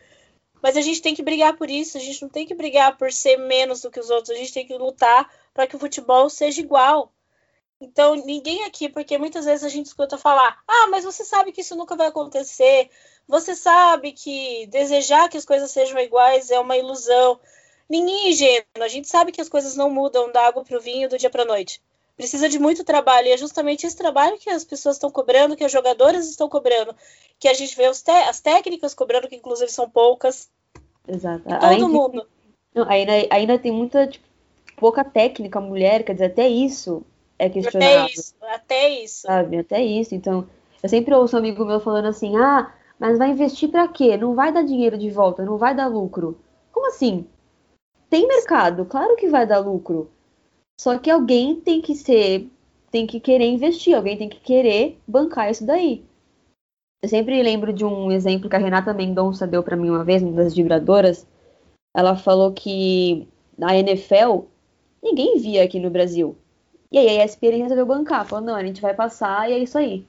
[0.62, 1.98] Mas a gente tem que brigar por isso.
[1.98, 4.32] A gente não tem que brigar por ser menos do que os outros.
[4.32, 7.14] A gente tem que lutar para que o futebol seja igual.
[7.80, 11.62] Então, ninguém aqui, porque muitas vezes a gente escuta falar: ah, mas você sabe que
[11.62, 12.90] isso nunca vai acontecer.
[13.28, 17.40] Você sabe que desejar que as coisas sejam iguais é uma ilusão.
[17.90, 18.66] Ninguém é ingênuo.
[18.82, 21.30] A gente sabe que as coisas não mudam da água para o vinho do dia
[21.30, 21.82] para a noite.
[22.16, 23.28] Precisa de muito trabalho.
[23.28, 26.96] E é justamente esse trabalho que as pessoas estão cobrando, que as jogadoras estão cobrando,
[27.38, 30.50] que a gente vê as técnicas cobrando, que inclusive são poucas.
[31.08, 31.44] Exato.
[31.44, 32.22] Todo ainda mundo.
[32.22, 32.54] Tem...
[32.74, 34.26] Não, ainda, ainda tem muita, tipo,
[34.78, 37.06] pouca técnica mulher, quer dizer, até isso
[37.40, 38.04] é questionável.
[38.04, 39.22] Até isso, até isso.
[39.22, 40.16] Sabe, até isso.
[40.16, 40.48] Então,
[40.82, 44.18] eu sempre ouço um amigo meu falando assim, ah, mas vai investir para quê?
[44.18, 46.40] Não vai dar dinheiro de volta, não vai dar lucro.
[46.72, 47.26] Como assim?
[48.10, 50.10] Tem mercado, claro que vai dar lucro.
[50.80, 52.50] Só que alguém tem que ser,
[52.92, 56.04] tem que querer investir, alguém tem que querer bancar isso daí.
[57.02, 60.24] Eu sempre lembro de um exemplo que a Renata Mendonça deu para mim uma vez,
[60.24, 61.28] uma das vibradoras.
[61.96, 64.46] Ela falou que na NFL
[65.02, 66.36] ninguém via aqui no Brasil.
[66.92, 69.78] E aí a ESPN resolveu bancar, falou, não, a gente vai passar e é isso
[69.78, 70.06] aí.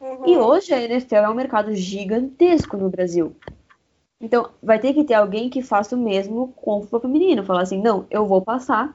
[0.00, 0.26] Uhum.
[0.26, 3.34] E hoje a NFL é um mercado gigantesco no Brasil.
[4.20, 7.44] Então, vai ter que ter alguém que faça o mesmo com o futebol feminino.
[7.44, 8.92] Falar assim, não, eu vou passar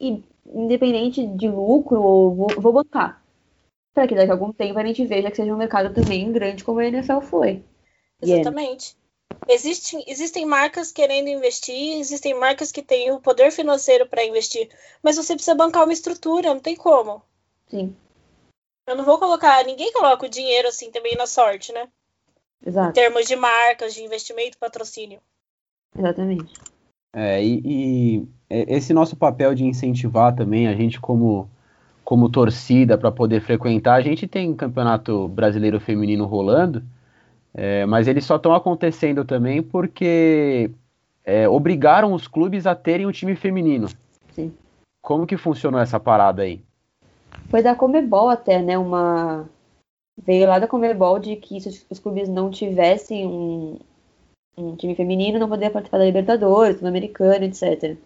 [0.00, 3.22] e independente de lucro, ou vou, vou bancar.
[3.94, 6.64] Para que daqui a algum tempo a gente veja que seja um mercado também grande
[6.64, 7.62] como a NFL foi.
[8.20, 8.96] Exatamente.
[9.48, 14.68] Existem, existem marcas querendo investir, existem marcas que têm o poder financeiro para investir,
[15.02, 17.22] mas você precisa bancar uma estrutura, não tem como.
[17.68, 17.94] Sim.
[18.86, 21.88] Eu não vou colocar, ninguém coloca o dinheiro assim também na sorte, né?
[22.64, 22.90] Exato.
[22.90, 25.20] Em termos de marcas, de investimento, patrocínio.
[25.96, 26.52] Exatamente.
[27.12, 31.48] É, e, e esse nosso papel de incentivar também a gente como
[32.04, 36.84] como torcida para poder frequentar, a gente tem campeonato brasileiro feminino rolando,
[37.58, 40.70] é, mas eles só estão acontecendo também porque
[41.24, 43.88] é, obrigaram os clubes a terem um time feminino.
[44.32, 44.52] Sim.
[45.00, 46.60] Como que funcionou essa parada aí?
[47.48, 48.76] Foi da Comebol até, né?
[48.76, 49.48] Uma.
[50.22, 53.78] Veio lá da Comebol de que se os clubes não tivessem um,
[54.56, 57.96] um time feminino, não poderia participar da Libertadores, do Americano, etc.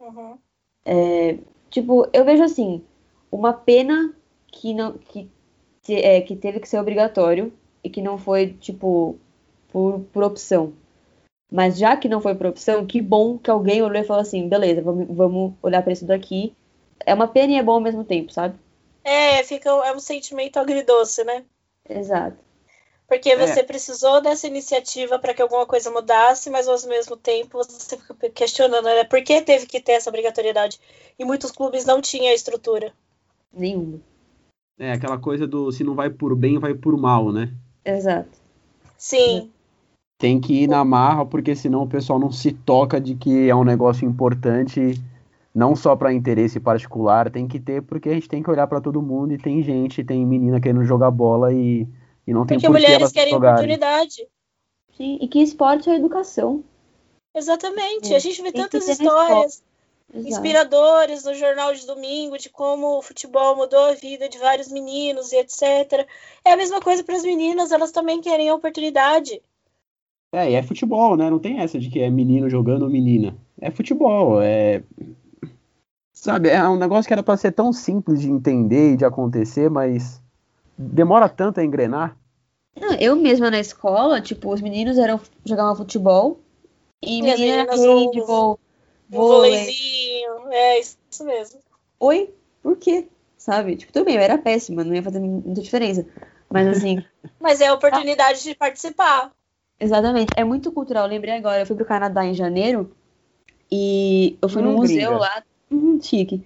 [0.00, 0.36] Uhum.
[0.84, 1.38] É,
[1.70, 2.82] tipo, eu vejo assim,
[3.30, 4.12] uma pena
[4.48, 5.30] que não que,
[5.88, 9.16] é, que teve que ser obrigatório e que não foi, tipo,
[9.68, 10.72] por, por opção.
[11.50, 14.48] Mas já que não foi por opção, que bom que alguém olhou e falou assim,
[14.48, 16.54] beleza, vamos, vamos olhar para isso daqui
[17.06, 18.58] é uma pena e é bom ao mesmo tempo, sabe?
[19.04, 21.44] É, fica, é um sentimento agridoce, né?
[21.88, 22.36] Exato.
[23.08, 23.36] Porque é.
[23.36, 23.64] você é.
[23.64, 28.84] precisou dessa iniciativa para que alguma coisa mudasse, mas ao mesmo tempo você fica questionando,
[28.84, 29.04] né?
[29.04, 30.80] Por que teve que ter essa obrigatoriedade?
[31.18, 32.92] E muitos clubes não tinham a estrutura.
[33.52, 34.00] Nenhuma.
[34.78, 37.52] É, aquela coisa do se não vai por bem, vai por mal, né?
[37.84, 38.30] Exato.
[38.96, 39.50] Sim.
[40.18, 43.54] Tem que ir na marra, porque senão o pessoal não se toca de que é
[43.54, 45.00] um negócio importante
[45.54, 48.80] não só para interesse particular, tem que ter, porque a gente tem que olhar para
[48.80, 51.86] todo mundo e tem gente, tem menina querendo jogar bola e,
[52.26, 53.56] e não tem porque mulheres elas querem jogarem.
[53.56, 54.26] oportunidade.
[54.96, 56.64] Sim, e que esporte é educação.
[57.34, 58.16] Exatamente, é.
[58.16, 59.62] a gente vê tem tantas histórias
[60.14, 65.32] inspiradoras no jornal de domingo de como o futebol mudou a vida de vários meninos
[65.32, 66.06] e etc.
[66.44, 69.40] É a mesma coisa para as meninas, elas também querem a oportunidade.
[70.34, 71.28] É, e é futebol, né?
[71.28, 73.36] Não tem essa de que é menino jogando ou menina.
[73.60, 74.82] É futebol, é
[76.22, 79.68] Sabe, é um negócio que era para ser tão simples de entender e de acontecer,
[79.68, 80.22] mas
[80.78, 82.16] demora tanto a engrenar.
[82.80, 86.38] Não, eu mesma na escola, tipo, os meninos eram jogavam futebol
[87.02, 87.76] e, e menina era
[89.12, 91.60] handball, vôleizinho, é isso mesmo.
[92.00, 92.34] Oi?
[92.62, 93.06] Por quê?
[93.36, 93.76] Sabe?
[93.76, 96.06] Tipo, tudo bem, eu era péssima, não ia fazer muita diferença.
[96.50, 97.04] Mas assim.
[97.38, 99.32] Mas é a oportunidade ah, de participar.
[99.78, 100.32] Exatamente.
[100.36, 101.04] É muito cultural.
[101.04, 102.94] Eu lembrei agora, eu fui pro Canadá em janeiro
[103.70, 106.44] e eu fui no museu lá Uhum, chique.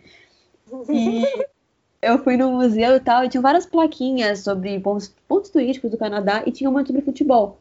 [0.89, 1.47] E
[2.01, 5.99] eu fui no museu e tal, e tinha várias plaquinhas sobre pontos, pontos turísticos do
[5.99, 7.59] Canadá e tinha uma sobre futebol.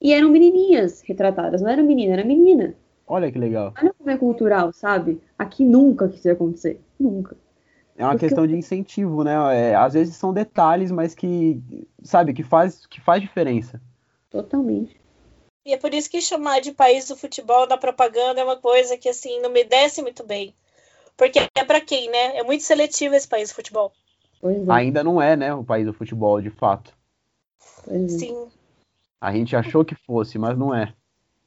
[0.00, 2.74] E eram menininhas retratadas, não era menina, era menina.
[3.06, 3.72] Olha que legal.
[3.80, 5.20] Olha como é cultural, sabe?
[5.38, 6.80] Aqui nunca que isso ia acontecer.
[6.98, 7.36] Nunca.
[7.96, 9.34] É uma Porque questão de incentivo, né?
[9.56, 11.62] É, às vezes são detalhes, mas que,
[12.02, 13.80] sabe, que faz, que faz diferença.
[14.28, 15.00] Totalmente.
[15.64, 18.98] E é por isso que chamar de país do futebol na propaganda é uma coisa
[18.98, 20.54] que, assim, não me desce muito bem.
[21.16, 22.36] Porque é para quem, né?
[22.36, 23.92] É muito seletivo esse país de futebol.
[24.42, 24.72] É.
[24.72, 26.94] Ainda não é, né, o país do futebol, de fato.
[27.88, 28.08] É.
[28.08, 28.48] Sim.
[29.20, 30.92] A gente achou que fosse, mas não é.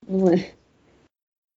[0.08, 0.54] Não é.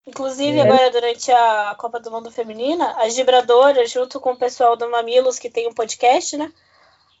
[0.05, 0.61] Inclusive, é.
[0.61, 5.39] agora, durante a Copa do Mundo Feminina, as vibradoras, junto com o pessoal do Mamilos,
[5.39, 6.51] que tem um podcast, né?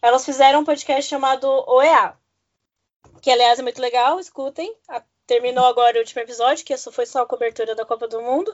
[0.01, 2.13] Elas fizeram um podcast chamado OEA.
[3.21, 4.75] Que, aliás, é muito legal, escutem.
[5.25, 8.53] Terminou agora o último episódio, que isso foi só a cobertura da Copa do Mundo.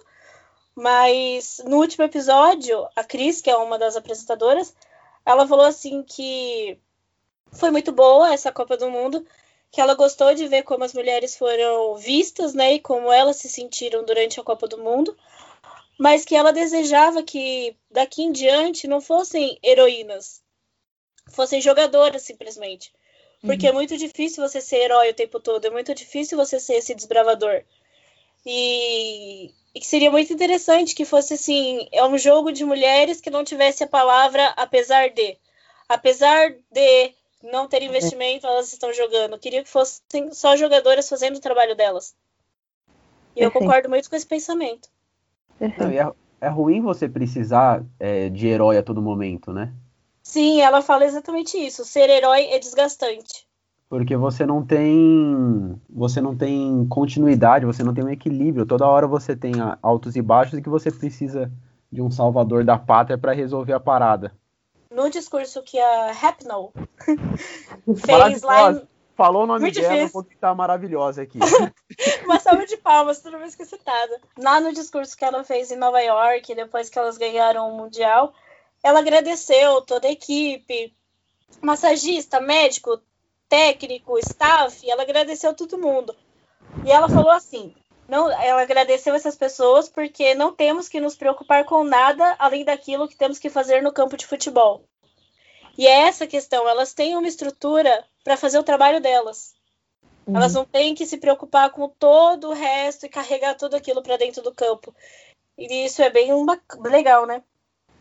[0.75, 4.75] Mas no último episódio, a Cris, que é uma das apresentadoras,
[5.25, 6.79] ela falou assim que
[7.51, 9.25] foi muito boa essa Copa do Mundo,
[9.71, 13.49] que ela gostou de ver como as mulheres foram vistas, né, e como elas se
[13.49, 15.15] sentiram durante a Copa do Mundo,
[15.97, 20.41] mas que ela desejava que daqui em diante não fossem heroínas,
[21.31, 22.91] fossem jogadoras simplesmente.
[23.41, 23.71] Porque uhum.
[23.71, 26.95] é muito difícil você ser herói o tempo todo, é muito difícil você ser esse
[26.95, 27.63] desbravador.
[28.45, 33.29] E, e que seria muito interessante que fosse assim, é um jogo de mulheres que
[33.29, 35.37] não tivesse a palavra apesar de.
[35.87, 39.39] Apesar de não ter investimento, elas estão jogando.
[39.39, 42.15] Queria que fossem só jogadoras fazendo o trabalho delas.
[43.35, 44.89] E eu concordo muito com esse pensamento.
[45.59, 49.73] Não, é, é, ruim você precisar é, de herói a todo momento, né?
[50.21, 51.85] Sim, ela fala exatamente isso.
[51.85, 53.47] Ser herói é desgastante.
[53.89, 55.81] Porque você não tem.
[55.89, 58.65] Você não tem continuidade, você não tem um equilíbrio.
[58.65, 61.51] Toda hora você tem altos e baixos e que você precisa
[61.91, 64.31] de um salvador da pátria para resolver a parada
[64.99, 66.71] no discurso que a Rapnoe
[68.05, 68.87] fez lá em...
[69.15, 70.13] Falou o nome Muito dela, difícil.
[70.13, 71.39] vou estar maravilhosa aqui.
[72.23, 74.21] Uma salva de palmas, toda vez que citada.
[74.37, 78.33] Lá no discurso que ela fez em Nova York, depois que elas ganharam o Mundial,
[78.81, 80.95] ela agradeceu toda a equipe,
[81.61, 83.01] massagista, médico,
[83.49, 86.15] técnico, staff, ela agradeceu todo mundo.
[86.85, 87.75] E ela falou assim:
[88.09, 93.07] não, ela agradeceu essas pessoas porque não temos que nos preocupar com nada além daquilo
[93.07, 94.83] que temos que fazer no campo de futebol.
[95.77, 99.53] E é essa questão, elas têm uma estrutura para fazer o trabalho delas.
[100.25, 100.35] Uhum.
[100.35, 104.17] Elas não têm que se preocupar com todo o resto e carregar tudo aquilo para
[104.17, 104.93] dentro do campo.
[105.57, 106.31] E isso é bem
[106.83, 107.43] legal, né?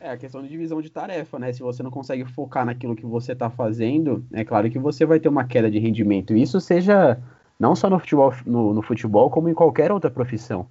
[0.01, 1.53] É a questão de divisão de tarefa, né?
[1.53, 5.21] Se você não consegue focar naquilo que você está fazendo, é claro que você vai
[5.21, 6.37] ter uma queda de rendimento.
[6.37, 7.21] Isso seja
[7.59, 10.71] não só no futebol, no, no futebol, como em qualquer outra profissão.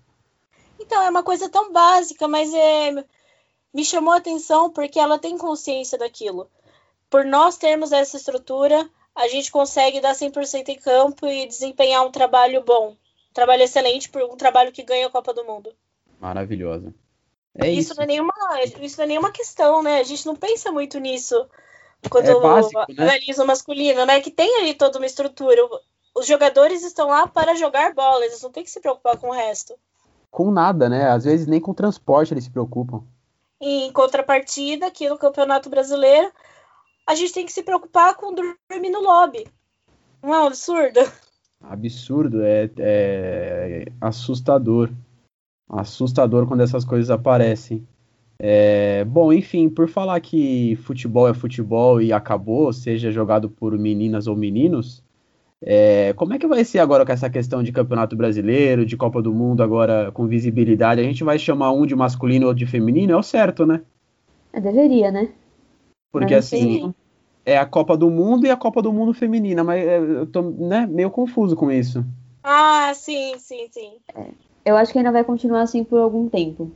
[0.79, 3.03] Então, é uma coisa tão básica, mas é,
[3.73, 6.49] me chamou a atenção porque ela tem consciência daquilo.
[7.09, 12.11] Por nós termos essa estrutura, a gente consegue dar 100% em campo e desempenhar um
[12.11, 12.91] trabalho bom.
[12.91, 15.73] Um trabalho excelente, por um trabalho que ganha a Copa do Mundo.
[16.19, 16.93] Maravilhosa.
[17.55, 17.95] É isso, isso.
[17.95, 18.33] Não é nenhuma,
[18.81, 19.99] isso não é nenhuma questão, né?
[19.99, 21.47] A gente não pensa muito nisso
[22.09, 23.03] quando é básico, né?
[23.03, 24.21] analisa o masculino, né?
[24.21, 25.61] Que tem ali toda uma estrutura
[26.17, 29.33] os jogadores estão lá para jogar bola, eles não têm que se preocupar com o
[29.33, 29.73] resto.
[30.31, 31.09] Com nada, né?
[31.09, 33.03] Às vezes nem com transporte eles se preocupam.
[33.61, 36.31] Em contrapartida, aqui no Campeonato Brasileiro,
[37.07, 39.47] a gente tem que se preocupar com dormir no lobby.
[40.21, 40.99] Não é um absurdo?
[41.61, 44.91] Absurdo, é, é assustador.
[45.69, 47.87] Assustador quando essas coisas aparecem.
[48.39, 54.27] É, bom, enfim, por falar que futebol é futebol e acabou, seja jogado por meninas
[54.27, 55.03] ou meninos,
[55.61, 59.21] é, como é que vai ser agora com essa questão de campeonato brasileiro, de Copa
[59.21, 61.01] do Mundo agora com visibilidade?
[61.01, 63.13] A gente vai chamar um de masculino e outro de feminino?
[63.13, 63.81] É o certo, né?
[64.53, 65.29] É, deveria, né?
[66.11, 66.93] Porque mas assim,
[67.45, 70.41] é a Copa do Mundo e a Copa do Mundo feminina, mas é, eu tô
[70.41, 72.05] né, meio confuso com isso.
[72.43, 73.93] Ah, sim, sim, sim.
[74.15, 74.27] É,
[74.63, 76.71] eu acho que ainda vai continuar assim por algum tempo,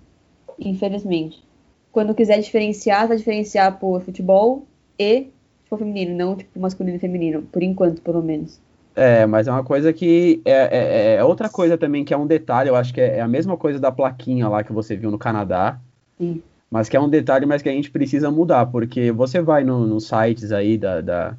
[0.60, 1.44] infelizmente.
[1.92, 4.66] Quando quiser diferenciar, vai diferenciar por futebol
[4.98, 5.28] e
[5.64, 8.60] tipo, feminino, não tipo masculino e feminino, por enquanto, pelo menos.
[8.96, 12.28] É, mas é uma coisa que é, é, é, outra coisa também que é um
[12.28, 15.10] detalhe, eu acho que é, é, a mesma coisa da plaquinha lá que você viu
[15.10, 15.80] no Canadá.
[16.18, 16.42] Sim.
[16.70, 19.90] Mas que é um detalhe, mas que a gente precisa mudar, porque você vai nos
[19.90, 21.38] no sites aí da, da,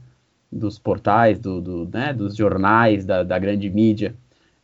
[0.50, 4.14] dos portais, do, do né, dos jornais, da, da grande mídia.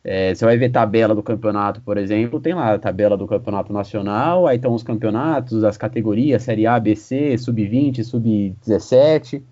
[0.03, 3.73] É, você vai ver tabela do campeonato, por exemplo, tem lá a tabela do campeonato
[3.73, 9.43] nacional, aí estão os campeonatos, as categorias, Série A, B, C, Sub-20, Sub-17,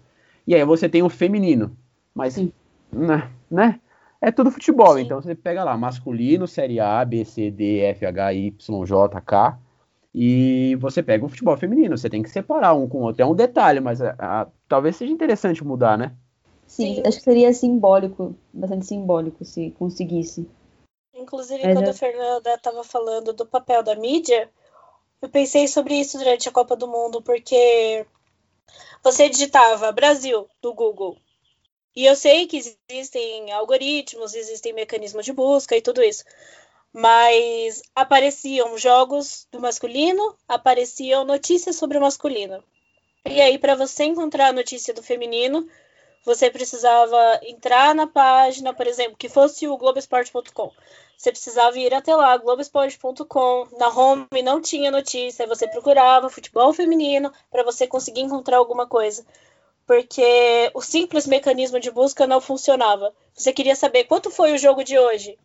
[0.47, 1.75] e aí você tem o feminino.
[2.15, 2.51] Mas Sim
[2.91, 3.79] né, né?
[4.19, 5.01] É tudo futebol, Sim.
[5.01, 9.59] então você pega lá, masculino, Série A, B, C, D, F, H, Y, J, K,
[10.13, 13.21] e você pega o futebol feminino, você tem que separar um com o outro.
[13.21, 16.15] É um detalhe, mas a, a, talvez seja interessante mudar, né?
[16.65, 20.49] Sim, Sim, acho que seria simbólico, bastante simbólico, se conseguisse.
[21.13, 21.91] Inclusive, mas quando é...
[21.91, 24.49] a Fernanda estava falando do papel da mídia,
[25.21, 28.05] eu pensei sobre isso durante a Copa do Mundo, porque
[29.03, 31.17] você digitava Brasil do Google
[31.97, 36.23] e eu sei que existem algoritmos, existem mecanismos de busca e tudo isso.
[36.93, 42.63] mas apareciam jogos do masculino, apareciam notícias sobre o masculino.
[43.25, 45.67] E aí, para você encontrar a notícia do feminino,
[46.25, 50.71] você precisava entrar na página, por exemplo, que fosse o Globoesporte.com.
[51.17, 53.67] Você precisava ir até lá, Globoesporte.com.
[53.77, 59.25] Na home não tinha notícia, você procurava futebol feminino para você conseguir encontrar alguma coisa.
[59.87, 63.15] Porque o simples mecanismo de busca não funcionava.
[63.33, 65.39] Você queria saber quanto foi o jogo de hoje.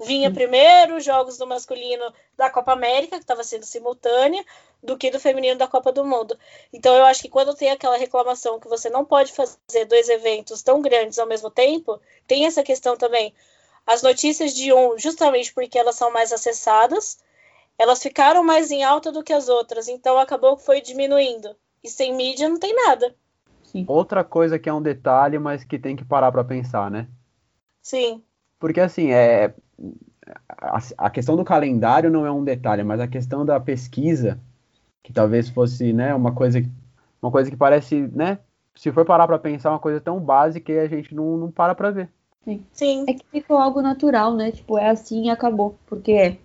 [0.00, 4.44] Vinha primeiro os jogos do masculino da Copa América, que estava sendo simultânea,
[4.82, 6.38] do que do feminino da Copa do Mundo.
[6.72, 10.62] Então eu acho que quando tem aquela reclamação que você não pode fazer dois eventos
[10.62, 13.32] tão grandes ao mesmo tempo, tem essa questão também.
[13.86, 17.18] As notícias de um, justamente porque elas são mais acessadas,
[17.78, 21.56] elas ficaram mais em alta do que as outras, então acabou que foi diminuindo.
[21.82, 23.14] E sem mídia não tem nada.
[23.70, 23.84] Sim.
[23.86, 27.06] Outra coisa que é um detalhe, mas que tem que parar para pensar, né?
[27.82, 28.22] Sim.
[28.58, 29.54] Porque assim, é
[30.48, 34.40] a, a, questão do calendário não é um detalhe, mas a questão da pesquisa,
[35.02, 36.62] que talvez fosse, né, uma coisa,
[37.20, 38.38] uma coisa que parece, né,
[38.74, 41.74] se for parar para pensar, uma coisa tão básica que a gente não, não para
[41.74, 42.08] para ver.
[42.44, 42.64] Sim.
[42.72, 43.04] Sim.
[43.06, 44.50] É que ficou algo natural, né?
[44.50, 45.76] Tipo, é assim e acabou.
[45.86, 46.38] Porque é.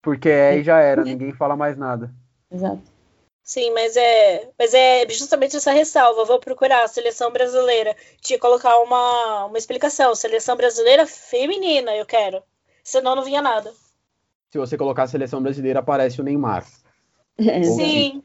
[0.00, 2.14] Porque é e já era, ninguém fala mais nada.
[2.50, 2.93] Exato.
[3.44, 6.24] Sim, mas é, mas é justamente essa ressalva.
[6.24, 7.94] Vou procurar a seleção brasileira.
[8.22, 10.14] Tinha que colocar uma, uma explicação.
[10.14, 12.42] Seleção brasileira feminina, eu quero.
[12.82, 13.70] Senão não vinha nada.
[14.50, 16.66] Se você colocar a seleção brasileira, aparece o Neymar.
[17.36, 18.22] É, Sim.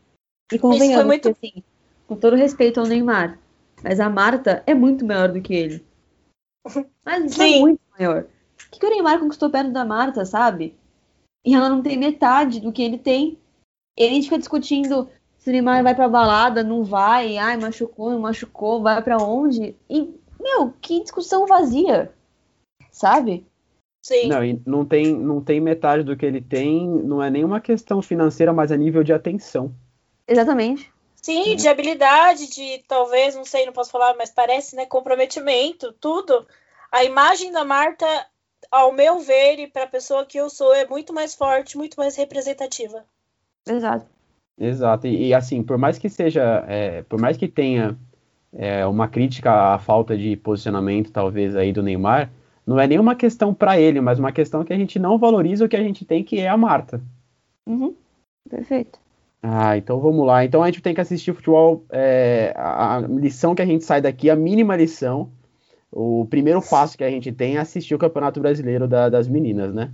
[0.51, 1.33] E convenhamos muito...
[1.33, 1.63] que, assim,
[2.07, 3.37] com todo respeito ao Neymar,
[3.83, 5.85] mas a Marta é muito maior do que ele.
[7.03, 7.57] Mas é Sim.
[7.57, 8.23] é muito maior.
[8.23, 10.75] O que, que o Neymar conquistou perto da Marta, sabe?
[11.43, 13.39] E ela não tem metade do que ele tem.
[13.99, 18.11] E a gente fica discutindo se o Neymar vai pra balada, não vai, ai, machucou,
[18.11, 19.75] não machucou, vai para onde.
[19.89, 22.13] E, meu, que discussão vazia,
[22.89, 23.45] sabe?
[24.01, 24.27] Sim.
[24.27, 28.01] Não, e não tem, não tem metade do que ele tem, não é nenhuma questão
[28.01, 29.73] financeira, mas a nível de atenção.
[30.25, 30.89] Exatamente.
[31.21, 36.47] Sim, de habilidade, de talvez, não sei, não posso falar, mas parece, né, comprometimento, tudo.
[36.89, 38.05] A imagem da Marta,
[38.71, 41.95] ao meu ver, e para a pessoa que eu sou, é muito mais forte, muito
[41.97, 43.05] mais representativa.
[43.69, 44.05] Exato.
[44.57, 45.07] Exato.
[45.07, 47.97] E, e assim, por mais que seja, é, por mais que tenha
[48.53, 52.31] é, uma crítica à falta de posicionamento, talvez, aí do Neymar,
[52.65, 55.69] não é nenhuma questão para ele, mas uma questão que a gente não valoriza o
[55.69, 57.01] que a gente tem, que é a Marta.
[57.65, 57.95] Uhum.
[58.49, 58.99] Perfeito.
[59.41, 60.43] Ah, então vamos lá.
[60.43, 61.85] Então a gente tem que assistir futebol.
[61.89, 65.31] É, a lição que a gente sai daqui, a mínima lição,
[65.91, 69.73] o primeiro passo que a gente tem é assistir o Campeonato Brasileiro da, das meninas,
[69.73, 69.91] né?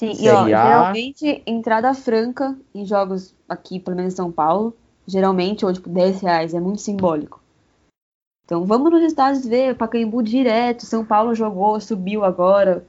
[0.00, 4.74] Sim, Série e ó, geralmente entrada franca em jogos aqui, pelo menos em São Paulo,
[5.06, 7.38] geralmente, ou tipo 10 reais, é muito simbólico.
[8.46, 12.82] Então vamos nos estados ver, Pacaembu direto, São Paulo jogou, subiu agora.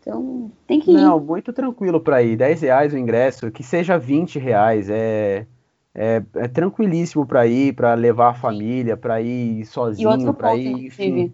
[0.00, 0.94] Então tem que ir.
[0.94, 2.36] Não, muito tranquilo para ir.
[2.36, 4.90] 10 reais o ingresso, que seja 20 reais.
[4.90, 5.46] É,
[5.94, 10.86] é, é tranquilíssimo para ir, para levar a família, para ir sozinho, para ir.
[10.86, 11.32] Enfim.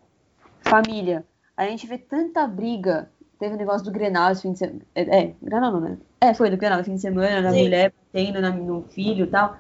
[0.60, 1.24] Família.
[1.56, 3.08] A gente vê tanta briga
[3.38, 4.80] Teve o negócio do Grenal esse fim de semana.
[4.94, 5.98] É, é, Grenal não, né?
[6.20, 7.64] É, foi do Grenal, fim de semana, na Sim.
[7.64, 9.56] mulher batendo no filho e tal.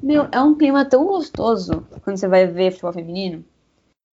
[0.00, 3.44] Meu, é um clima tão gostoso quando você vai ver futebol feminino.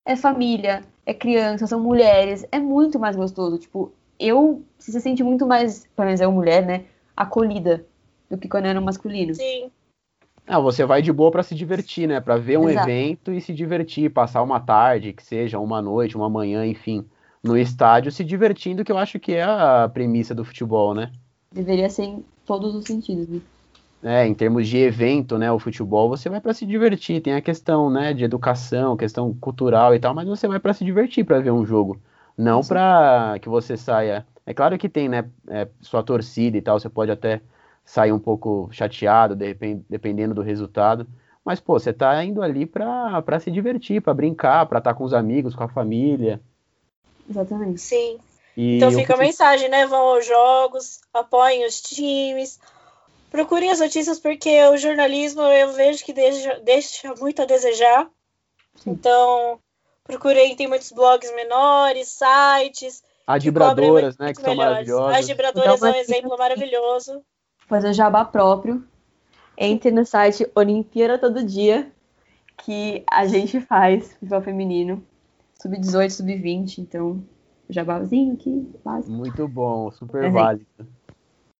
[0.07, 3.59] É família, é criança, são mulheres, é muito mais gostoso.
[3.59, 6.85] Tipo, eu você se sente muito mais, pelo menos é uma mulher, né,
[7.15, 7.85] acolhida
[8.31, 9.35] do que quando era um masculino.
[9.35, 9.71] Sim.
[10.47, 12.21] Não, você vai de boa para se divertir, né?
[12.21, 12.89] Para ver um Exato.
[12.89, 17.05] evento e se divertir, passar uma tarde, que seja uma noite, uma manhã, enfim
[17.47, 21.11] no estádio se divertindo, que eu acho que é a premissa do futebol, né?
[21.53, 23.41] Deveria ser em todos os sentidos, né?
[24.03, 27.41] É, em termos de evento, né, o futebol, você vai para se divertir, tem a
[27.41, 31.41] questão, né, de educação, questão cultural e tal, mas você vai para se divertir para
[31.41, 31.99] ver um jogo,
[32.37, 34.25] não para que você saia.
[34.45, 37.41] É claro que tem, né, é, sua torcida e tal, você pode até
[37.85, 41.07] sair um pouco chateado, dependendo do resultado,
[41.45, 45.05] mas pô, você tá indo ali para se divertir, para brincar, para estar tá com
[45.05, 46.41] os amigos, com a família.
[47.29, 47.81] Exatamente.
[47.81, 48.19] Sim.
[48.57, 49.87] E então fica a mensagem, né?
[49.87, 52.59] Vão aos jogos, apoiem os times,
[53.31, 58.09] procurem as notícias, porque o jornalismo eu vejo que deixa, deixa muito a desejar.
[58.77, 58.91] Sim.
[58.91, 59.59] Então,
[60.05, 63.03] procurem, tem muitos blogs menores, sites.
[63.27, 64.33] Adibradoras, né?
[64.33, 65.17] Que são maravilhosas.
[65.17, 67.23] Adibradoras então, é um exemplo maravilhoso.
[67.69, 68.87] Fazer jabá próprio.
[69.59, 71.91] Entre no site Olimpíada Todo Dia,
[72.59, 75.05] que a gente faz futebol feminino
[75.61, 77.23] sub-18, sub-20, então
[77.69, 79.13] jabazinho aqui, básico.
[79.13, 80.67] Muito bom, super é válido.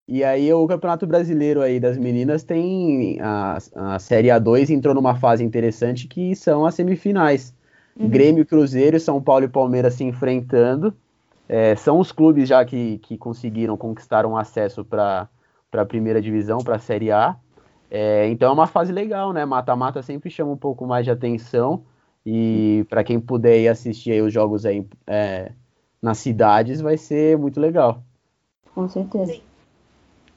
[0.09, 5.17] E aí o Campeonato Brasileiro aí das meninas tem a, a Série A2 entrou numa
[5.17, 7.53] fase interessante que são as semifinais.
[7.99, 8.09] Uhum.
[8.09, 10.95] Grêmio, Cruzeiro, São Paulo e Palmeiras se enfrentando.
[11.49, 15.29] É, são os clubes já que, que conseguiram conquistar um acesso para
[15.73, 17.37] a primeira divisão, para a Série A.
[17.91, 19.45] É, então é uma fase legal, né?
[19.45, 21.83] Mata-mata sempre chama um pouco mais de atenção.
[22.27, 25.53] E para quem puder ir assistir aí os jogos aí é,
[26.03, 28.03] nas cidades, vai ser muito legal.
[28.75, 29.41] Com certeza.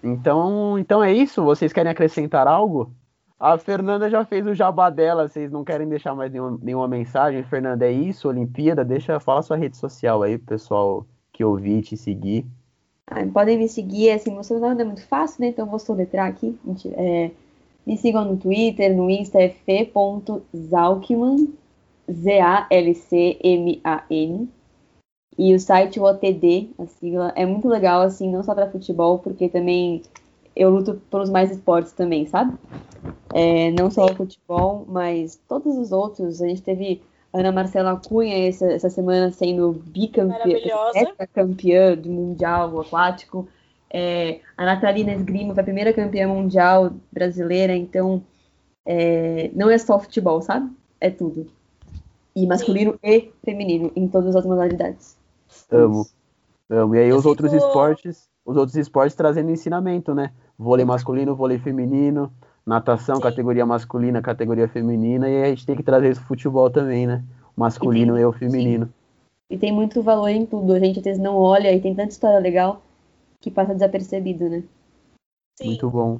[0.04, 1.44] Então, então é isso.
[1.44, 2.92] Vocês querem acrescentar algo?
[3.40, 5.28] A Fernanda já fez o jabá dela.
[5.28, 7.42] Vocês não querem deixar mais nenhuma, nenhuma mensagem?
[7.44, 8.30] Fernanda, é isso?
[8.30, 8.86] Olimpíada?
[8.86, 12.46] Deixa, fala sua rede social aí, pessoal que ouvir te seguir.
[13.08, 15.48] Ah, podem me seguir, assim, você não é muito fácil, né?
[15.48, 16.56] Então vou soletrar aqui.
[16.94, 17.32] É,
[17.88, 21.48] me sigam no Twitter, no Insta, é f.zalkman,
[22.12, 23.30] Z-A-L-C-M-A-N.
[25.38, 29.48] E o site, OTD, a sigla, é muito legal, assim, não só para futebol, porque
[29.48, 30.02] também
[30.56, 32.58] eu luto pelos mais esportes também, sabe?
[33.34, 36.42] É, não só o futebol, mas todos os outros.
[36.42, 37.02] A gente teve
[37.34, 40.58] Ana Marcela Cunha essa, essa semana sendo bicampeã,
[41.34, 43.48] campeã do Mundial Aquático.
[43.92, 48.22] É, a Natalina Esgrima foi a primeira campeã mundial brasileira, então
[48.86, 50.70] é, não é só futebol, sabe?
[51.00, 51.50] É tudo.
[52.40, 53.00] E masculino Sim.
[53.04, 55.18] e feminino, em todas as modalidades.
[55.70, 56.08] Amo.
[56.70, 56.96] Amo.
[56.96, 57.30] E aí Eu os fico...
[57.30, 60.32] outros esportes, os outros esportes trazendo ensinamento, né?
[60.58, 62.32] Vôlei masculino, vôlei feminino,
[62.66, 63.22] natação, Sim.
[63.22, 67.24] categoria masculina, categoria feminina, e a gente tem que trazer isso pro futebol também, né?
[67.58, 68.22] O masculino e, tem...
[68.22, 68.86] e o feminino.
[68.86, 68.94] Sim.
[69.50, 70.74] E tem muito valor em tudo.
[70.74, 72.82] A gente às vezes não olha e tem tanta história legal
[73.42, 74.64] que passa desapercebido, né?
[75.58, 75.68] Sim.
[75.68, 76.20] Muito bom.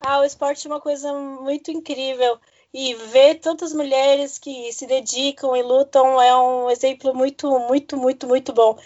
[0.00, 2.38] Ah, o esporte é uma coisa muito incrível.
[2.74, 8.26] E ver tantas mulheres que se dedicam e lutam é um exemplo muito, muito, muito,
[8.26, 8.78] muito bom.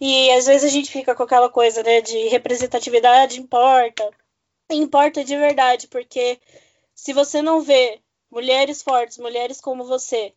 [0.00, 4.10] E às vezes a gente fica com aquela coisa, né, de representatividade importa.
[4.70, 6.40] Importa de verdade, porque
[6.94, 10.32] se você não vê mulheres fortes, mulheres como você,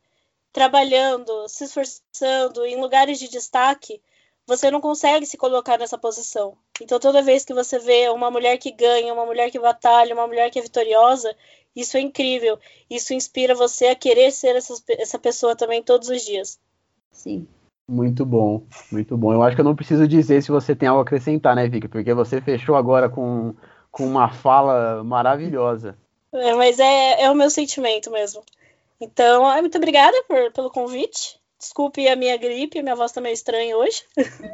[0.51, 4.01] trabalhando, se esforçando em lugares de destaque,
[4.45, 6.57] você não consegue se colocar nessa posição.
[6.81, 10.25] Então, toda vez que você vê uma mulher que ganha, uma mulher que batalha, uma
[10.25, 11.35] mulher que é vitoriosa,
[11.77, 12.59] isso é incrível.
[12.89, 16.59] Isso inspira você a querer ser essa, essa pessoa também todos os dias.
[17.11, 17.47] Sim.
[17.89, 19.31] Muito bom, muito bom.
[19.31, 21.87] Eu acho que eu não preciso dizer se você tem algo a acrescentar, né, Vicky?
[21.87, 23.55] Porque você fechou agora com,
[23.89, 25.97] com uma fala maravilhosa.
[26.33, 28.43] É, mas é, é o meu sentimento mesmo.
[28.99, 31.39] Então, muito obrigada por, pelo convite.
[31.57, 34.03] Desculpe a minha gripe, minha voz tá meio estranha hoje.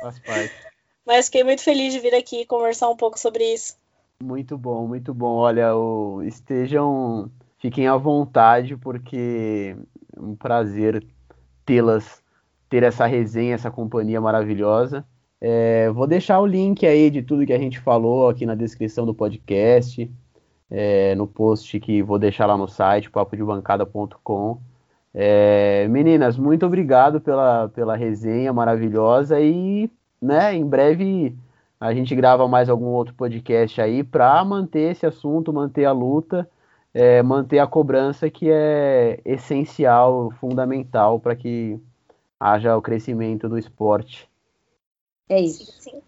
[0.01, 0.53] Faz parte.
[1.05, 3.75] Mas fiquei muito feliz de vir aqui conversar um pouco sobre isso.
[4.23, 5.35] Muito bom, muito bom.
[5.35, 6.23] Olha, o...
[6.23, 9.75] estejam, fiquem à vontade, porque
[10.15, 11.05] é um prazer
[11.65, 12.23] tê-las,
[12.69, 15.05] ter essa resenha, essa companhia maravilhosa.
[15.41, 19.05] É, vou deixar o link aí de tudo que a gente falou aqui na descrição
[19.05, 20.09] do podcast,
[20.71, 24.61] é, no post que vou deixar lá no site, papodebancada.com.
[25.13, 31.35] É, meninas, muito obrigado pela, pela resenha maravilhosa e, né, em breve
[31.83, 36.49] a gente grava mais algum outro podcast aí para manter esse assunto, manter a luta,
[36.93, 41.77] é, manter a cobrança que é essencial, fundamental para que
[42.39, 44.29] haja o crescimento do esporte.
[45.27, 45.73] É isso.
[45.73, 46.01] Sim, sim.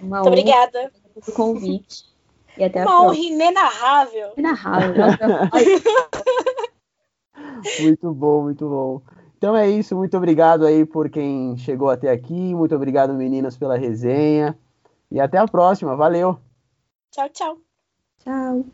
[0.00, 0.90] Muito obrigada
[1.22, 2.06] pelo convite.
[2.56, 4.32] E até Uma honra inenarrável.
[4.34, 5.04] Inenarrável.
[7.80, 9.02] muito bom, muito bom.
[9.36, 13.76] Então é isso, muito obrigado aí por quem chegou até aqui, muito obrigado meninas pela
[13.76, 14.58] resenha
[15.10, 16.38] e até a próxima, valeu.
[17.10, 17.58] Tchau, tchau.
[18.18, 18.64] Tchau.